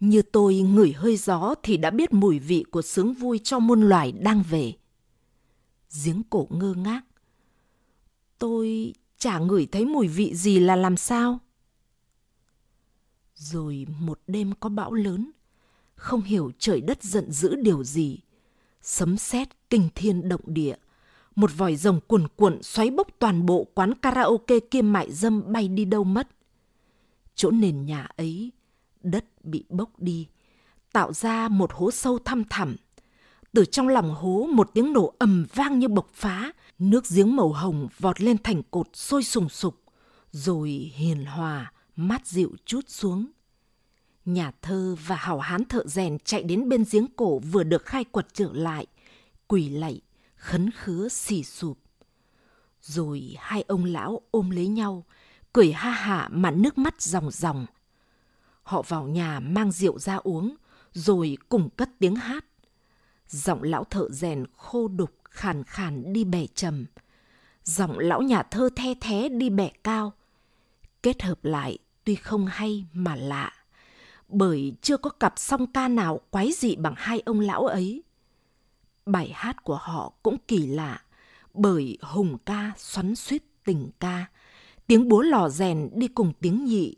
Như 0.00 0.22
tôi 0.22 0.56
ngửi 0.56 0.92
hơi 0.92 1.16
gió 1.16 1.54
thì 1.62 1.76
đã 1.76 1.90
biết 1.90 2.12
mùi 2.12 2.38
vị 2.38 2.64
của 2.70 2.82
sướng 2.82 3.14
vui 3.14 3.40
cho 3.44 3.58
muôn 3.58 3.82
loài 3.82 4.12
đang 4.12 4.42
về. 4.50 4.74
Giếng 6.02 6.22
cổ 6.30 6.48
ngơ 6.50 6.74
ngác. 6.74 7.04
Tôi 8.38 8.94
chả 9.18 9.38
ngửi 9.38 9.66
thấy 9.66 9.84
mùi 9.84 10.08
vị 10.08 10.34
gì 10.34 10.58
là 10.58 10.76
làm 10.76 10.96
sao. 10.96 11.38
Rồi 13.34 13.86
một 14.00 14.20
đêm 14.26 14.52
có 14.60 14.68
bão 14.68 14.92
lớn, 14.92 15.30
không 15.94 16.20
hiểu 16.20 16.52
trời 16.58 16.80
đất 16.80 17.02
giận 17.02 17.32
dữ 17.32 17.54
điều 17.54 17.84
gì. 17.84 18.18
Sấm 18.82 19.16
sét 19.16 19.48
kinh 19.70 19.88
thiên 19.94 20.28
động 20.28 20.40
địa, 20.44 20.76
một 21.36 21.50
vòi 21.56 21.76
rồng 21.76 22.00
cuồn 22.00 22.28
cuộn 22.36 22.62
xoáy 22.62 22.90
bốc 22.90 23.08
toàn 23.18 23.46
bộ 23.46 23.66
quán 23.74 23.94
karaoke 23.94 24.60
kiêm 24.60 24.92
mại 24.92 25.12
dâm 25.12 25.52
bay 25.52 25.68
đi 25.68 25.84
đâu 25.84 26.04
mất. 26.04 26.28
Chỗ 27.34 27.50
nền 27.50 27.86
nhà 27.86 28.08
ấy, 28.16 28.52
đất 29.02 29.44
bị 29.44 29.64
bốc 29.68 29.90
đi, 29.98 30.28
tạo 30.92 31.12
ra 31.12 31.48
một 31.48 31.72
hố 31.72 31.90
sâu 31.90 32.18
thăm 32.18 32.44
thẳm. 32.50 32.76
Từ 33.54 33.64
trong 33.64 33.88
lòng 33.88 34.14
hố 34.14 34.48
một 34.52 34.70
tiếng 34.74 34.92
nổ 34.92 35.14
ầm 35.18 35.46
vang 35.54 35.78
như 35.78 35.88
bộc 35.88 36.08
phá, 36.14 36.52
nước 36.78 37.04
giếng 37.10 37.36
màu 37.36 37.52
hồng 37.52 37.88
vọt 37.98 38.20
lên 38.20 38.36
thành 38.42 38.62
cột 38.70 38.88
sôi 38.92 39.24
sùng 39.24 39.48
sục, 39.48 39.80
rồi 40.30 40.70
hiền 40.70 41.24
hòa, 41.24 41.72
mát 41.96 42.26
dịu 42.26 42.50
chút 42.64 42.80
xuống. 42.88 43.26
Nhà 44.24 44.52
thơ 44.62 44.96
và 45.06 45.16
hảo 45.16 45.38
hán 45.38 45.64
thợ 45.64 45.86
rèn 45.86 46.18
chạy 46.18 46.42
đến 46.42 46.68
bên 46.68 46.84
giếng 46.90 47.06
cổ 47.16 47.38
vừa 47.38 47.62
được 47.62 47.84
khai 47.84 48.04
quật 48.04 48.26
trở 48.32 48.48
lại, 48.52 48.86
quỳ 49.46 49.68
lạy, 49.68 50.00
khấn 50.36 50.70
khứa 50.70 51.08
xì 51.08 51.42
sụp. 51.44 51.78
Rồi 52.80 53.36
hai 53.38 53.64
ông 53.68 53.84
lão 53.84 54.20
ôm 54.30 54.50
lấy 54.50 54.66
nhau, 54.66 55.04
cười 55.52 55.72
ha 55.72 55.90
hả 55.90 56.28
mà 56.32 56.50
nước 56.50 56.78
mắt 56.78 57.02
ròng 57.02 57.30
ròng. 57.30 57.66
Họ 58.62 58.82
vào 58.82 59.06
nhà 59.06 59.40
mang 59.40 59.72
rượu 59.72 59.98
ra 59.98 60.16
uống, 60.16 60.54
rồi 60.92 61.38
cùng 61.48 61.70
cất 61.76 61.90
tiếng 61.98 62.16
hát. 62.16 62.44
Giọng 63.28 63.62
lão 63.62 63.84
thợ 63.84 64.08
rèn 64.10 64.44
khô 64.56 64.88
đục, 64.88 65.10
khàn 65.24 65.64
khàn 65.64 66.12
đi 66.12 66.24
bẻ 66.24 66.46
trầm. 66.54 66.86
Giọng 67.64 67.98
lão 67.98 68.22
nhà 68.22 68.42
thơ 68.42 68.68
the 68.76 68.94
thé 69.00 69.28
đi 69.28 69.50
bẻ 69.50 69.70
cao. 69.84 70.12
Kết 71.02 71.22
hợp 71.22 71.44
lại 71.44 71.78
tuy 72.04 72.14
không 72.14 72.46
hay 72.46 72.84
mà 72.92 73.16
lạ, 73.16 73.52
bởi 74.28 74.74
chưa 74.82 74.96
có 74.96 75.10
cặp 75.10 75.34
song 75.36 75.66
ca 75.66 75.88
nào 75.88 76.20
quái 76.30 76.52
dị 76.52 76.76
bằng 76.76 76.94
hai 76.96 77.20
ông 77.20 77.40
lão 77.40 77.66
ấy. 77.66 78.02
Bài 79.06 79.32
hát 79.34 79.64
của 79.64 79.78
họ 79.82 80.12
cũng 80.22 80.36
kỳ 80.48 80.66
lạ, 80.66 81.02
bởi 81.54 81.98
hùng 82.02 82.38
ca 82.46 82.72
xoắn 82.76 83.14
suýt 83.14 83.42
tình 83.64 83.90
ca, 84.00 84.26
tiếng 84.86 85.08
búa 85.08 85.22
lò 85.22 85.48
rèn 85.48 85.90
đi 85.94 86.08
cùng 86.08 86.32
tiếng 86.40 86.64
nhị, 86.64 86.96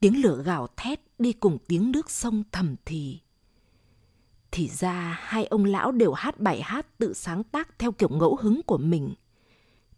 tiếng 0.00 0.22
lửa 0.22 0.42
gào 0.44 0.68
thét 0.76 1.00
đi 1.18 1.32
cùng 1.32 1.58
tiếng 1.68 1.92
nước 1.92 2.10
sông 2.10 2.42
thầm 2.52 2.76
thì. 2.84 3.18
Thì 4.52 4.68
ra 4.68 5.18
hai 5.20 5.44
ông 5.44 5.64
lão 5.64 5.92
đều 5.92 6.12
hát 6.12 6.40
bài 6.40 6.62
hát 6.62 6.98
tự 6.98 7.12
sáng 7.12 7.44
tác 7.44 7.78
theo 7.78 7.92
kiểu 7.92 8.08
ngẫu 8.08 8.36
hứng 8.40 8.62
của 8.62 8.78
mình. 8.78 9.14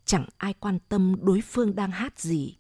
Chẳng 0.05 0.27
ai 0.37 0.55
quan 0.55 0.79
tâm 0.88 1.17
đối 1.21 1.40
phương 1.40 1.75
đang 1.75 1.90
hát 1.90 2.21
gì. 2.21 2.57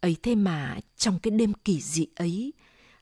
Ấy 0.00 0.16
thế 0.22 0.34
mà 0.34 0.78
trong 0.96 1.18
cái 1.18 1.30
đêm 1.30 1.52
kỳ 1.64 1.80
dị 1.80 2.06
ấy, 2.16 2.52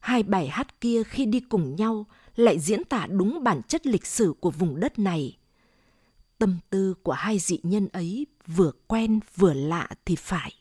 hai 0.01 0.23
bài 0.23 0.49
hát 0.49 0.81
kia 0.81 1.03
khi 1.03 1.27
đi 1.27 1.41
cùng 1.41 1.77
nhau 1.77 2.07
lại 2.37 2.59
diễn 2.59 2.85
tả 2.85 3.07
đúng 3.07 3.45
bản 3.45 3.63
chất 3.69 3.87
lịch 3.87 4.07
sử 4.07 4.35
của 4.41 4.51
vùng 4.51 4.81
đất 4.81 4.99
này. 4.99 5.37
Tâm 6.39 6.59
tư 6.71 6.95
của 7.03 7.13
hai 7.13 7.39
dị 7.39 7.59
nhân 7.63 7.89
ấy 7.93 8.27
vừa 8.47 8.73
quen 8.87 9.21
vừa 9.37 9.55
lạ 9.55 9.89
thì 10.05 10.17
phải. 10.17 10.53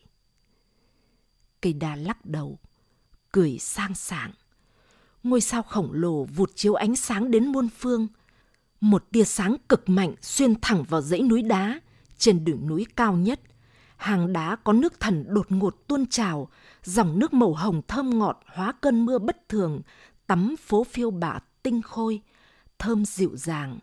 Cây 1.62 1.74
đa 1.74 1.96
lắc 1.96 2.26
đầu, 2.26 2.60
cười 3.32 3.60
sang 3.60 3.96
sảng. 3.96 4.32
Ngôi 5.28 5.42
sao 5.42 5.64
khổng 5.64 5.94
lồ 5.94 6.24
vụt 6.24 6.52
chiếu 6.56 6.74
ánh 6.74 6.96
sáng 6.96 7.32
đến 7.32 7.46
muôn 7.46 7.70
phương. 7.78 8.08
Một 8.82 9.06
tia 9.12 9.24
sáng 9.24 9.56
cực 9.70 9.90
mạnh 9.90 10.16
xuyên 10.22 10.54
thẳng 10.62 10.84
vào 10.84 11.02
dãy 11.02 11.22
núi 11.22 11.42
đá 11.42 11.80
trên 12.18 12.46
đỉnh 12.46 12.68
núi 12.68 12.86
cao 12.96 13.14
nhất. 13.14 13.40
Hàng 13.98 14.34
đá 14.34 14.56
có 14.56 14.74
nước 14.74 15.00
thần 15.00 15.26
đột 15.28 15.52
ngột 15.52 15.76
tuôn 15.88 16.06
trào, 16.06 16.48
dòng 16.84 17.20
nước 17.20 17.34
màu 17.34 17.54
hồng 17.54 17.82
thơm 17.88 18.20
ngọt 18.20 18.40
hóa 18.46 18.74
cơn 18.82 19.06
mưa 19.06 19.20
bất 19.20 19.50
thường, 19.50 19.82
tắm 20.28 20.56
phố 20.58 20.84
phiêu 20.84 21.12
bả 21.12 21.40
tinh 21.64 21.82
khôi, 21.82 22.22
thơm 22.80 23.06
dịu 23.06 23.32
dàng. 23.36 23.80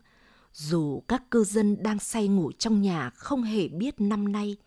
Dù 0.53 1.03
các 1.07 1.31
cư 1.31 1.43
dân 1.43 1.83
đang 1.83 1.99
say 1.99 2.27
ngủ 2.27 2.51
trong 2.51 2.81
nhà 2.81 3.09
không 3.09 3.43
hề 3.43 3.67
biết 3.67 4.01
năm 4.01 4.31
nay, 4.31 4.57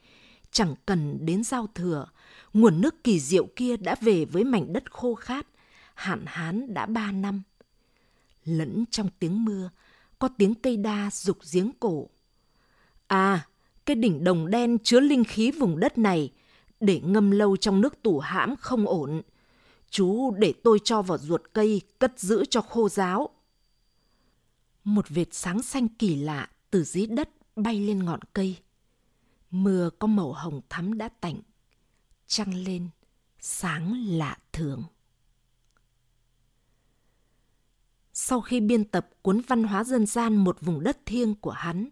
chẳng 0.53 0.75
cần 0.87 1.27
đến 1.27 1.45
giao 1.45 1.67
thừa, 1.75 2.07
nguồn 2.53 2.81
nước 2.81 3.05
kỳ 3.05 3.21
diệu 3.21 3.47
kia 3.57 3.77
đã 3.77 3.97
về 4.01 4.25
với 4.25 4.45
mảnh 4.45 4.73
đất 4.73 4.93
khô 4.93 5.14
khát, 5.14 5.47
hạn 5.99 6.25
hán 6.27 6.75
đã 6.75 6.87
ba 6.87 7.13
năm. 7.13 7.43
Lẫn 8.45 8.85
trong 8.91 9.09
tiếng 9.19 9.45
mưa, 9.45 9.71
có 10.19 10.29
tiếng 10.39 10.55
cây 10.55 10.77
đa 10.77 11.11
rục 11.13 11.39
giếng 11.53 11.71
cổ. 11.81 12.09
À, 13.07 13.47
cái 13.87 13.97
đỉnh 13.97 14.25
đồng 14.25 14.51
đen 14.51 14.79
chứa 14.79 15.01
linh 15.01 15.25
khí 15.25 15.51
vùng 15.51 15.81
đất 15.81 15.99
này, 15.99 16.33
để 16.81 17.01
ngâm 17.05 17.31
lâu 17.31 17.57
trong 17.57 17.81
nước 17.81 18.03
tủ 18.03 18.19
hãm 18.19 18.57
không 18.57 18.87
ổn. 18.87 19.23
Chú 19.91 20.31
để 20.39 20.53
tôi 20.65 20.79
cho 20.85 21.03
vào 21.03 21.19
ruột 21.19 21.43
cây 21.53 21.81
cất 21.99 22.19
giữ 22.19 22.45
cho 22.45 22.61
khô 22.61 22.89
ráo. 22.89 23.29
Một 24.85 25.09
vệt 25.09 25.35
sáng 25.35 25.63
xanh 25.63 25.89
kỳ 25.89 26.17
lạ 26.17 26.49
từ 26.71 26.85
dưới 26.85 27.07
đất 27.07 27.31
bay 27.57 27.81
lên 27.81 28.05
ngọn 28.05 28.21
cây. 28.33 28.57
Mưa 29.51 29.91
có 29.99 30.07
màu 30.07 30.33
hồng 30.33 30.61
thắm 30.69 30.99
đã 30.99 31.09
tạnh, 31.09 31.41
trăng 32.27 32.55
lên, 32.55 32.89
sáng 33.41 33.95
lạ 34.07 34.39
thường. 34.53 34.85
Sau 38.20 38.40
khi 38.40 38.61
biên 38.61 38.85
tập 38.85 39.09
cuốn 39.22 39.40
văn 39.40 39.64
hóa 39.64 39.85
dân 39.85 40.07
gian 40.07 40.37
một 40.37 40.57
vùng 40.61 40.83
đất 40.83 41.07
thiêng 41.07 41.35
của 41.35 41.50
hắn, 41.50 41.88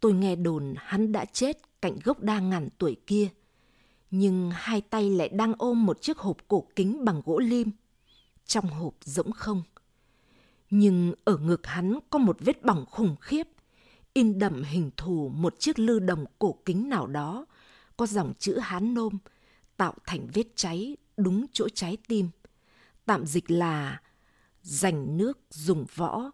tôi 0.00 0.12
nghe 0.12 0.36
đồn 0.36 0.74
hắn 0.76 1.12
đã 1.12 1.24
chết 1.24 1.80
cạnh 1.82 1.98
gốc 2.04 2.20
đa 2.20 2.40
ngàn 2.40 2.68
tuổi 2.78 2.96
kia– 3.06 3.28
nhưng 4.10 4.50
hai 4.54 4.80
tay 4.80 5.10
lại 5.10 5.28
đang 5.28 5.54
ôm 5.58 5.86
một 5.86 6.02
chiếc 6.02 6.18
hộp 6.18 6.36
cổ 6.48 6.66
kính 6.76 7.04
bằng 7.04 7.22
gỗ 7.24 7.38
lim. 7.38 7.70
Trong 8.46 8.66
hộp 8.66 8.94
rỗng 9.04 9.32
không. 9.32 9.62
Nhưng 10.70 11.14
ở 11.24 11.36
ngực 11.36 11.66
hắn 11.66 11.98
có 12.10 12.18
một 12.18 12.36
vết 12.40 12.62
bỏng 12.62 12.84
khủng 12.90 13.16
khiếp, 13.20 13.48
in 14.12 14.38
đậm 14.38 14.62
hình 14.62 14.90
thù 14.96 15.28
một 15.28 15.54
chiếc 15.58 15.78
lư 15.78 15.98
đồng 15.98 16.24
cổ 16.38 16.58
kính 16.64 16.88
nào 16.88 17.06
đó, 17.06 17.46
có 17.96 18.06
dòng 18.06 18.32
chữ 18.38 18.58
Hán 18.58 18.94
nôm, 18.94 19.18
tạo 19.76 19.94
thành 20.06 20.26
vết 20.34 20.46
cháy 20.56 20.96
đúng 21.16 21.46
chỗ 21.52 21.68
trái 21.68 21.96
tim. 22.08 22.28
Tạm 23.06 23.26
dịch 23.26 23.50
là 23.50 24.00
giành 24.66 25.16
nước 25.16 25.38
dùng 25.50 25.86
võ, 25.94 26.30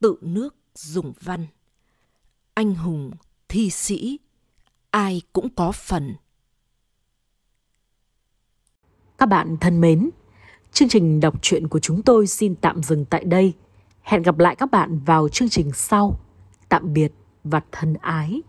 tự 0.00 0.16
nước 0.20 0.54
dùng 0.74 1.12
văn. 1.20 1.46
Anh 2.54 2.74
hùng, 2.74 3.10
thi 3.48 3.70
sĩ, 3.70 4.18
ai 4.90 5.22
cũng 5.32 5.48
có 5.54 5.72
phần. 5.72 6.14
Các 9.18 9.26
bạn 9.26 9.56
thân 9.60 9.80
mến, 9.80 10.10
chương 10.72 10.88
trình 10.88 11.20
đọc 11.20 11.42
truyện 11.42 11.68
của 11.68 11.78
chúng 11.78 12.02
tôi 12.02 12.26
xin 12.26 12.54
tạm 12.54 12.82
dừng 12.82 13.04
tại 13.04 13.24
đây. 13.24 13.52
Hẹn 14.00 14.22
gặp 14.22 14.38
lại 14.38 14.56
các 14.56 14.70
bạn 14.70 14.98
vào 14.98 15.28
chương 15.28 15.48
trình 15.48 15.72
sau. 15.74 16.20
Tạm 16.68 16.92
biệt 16.92 17.12
và 17.44 17.60
thân 17.72 17.94
ái. 17.94 18.42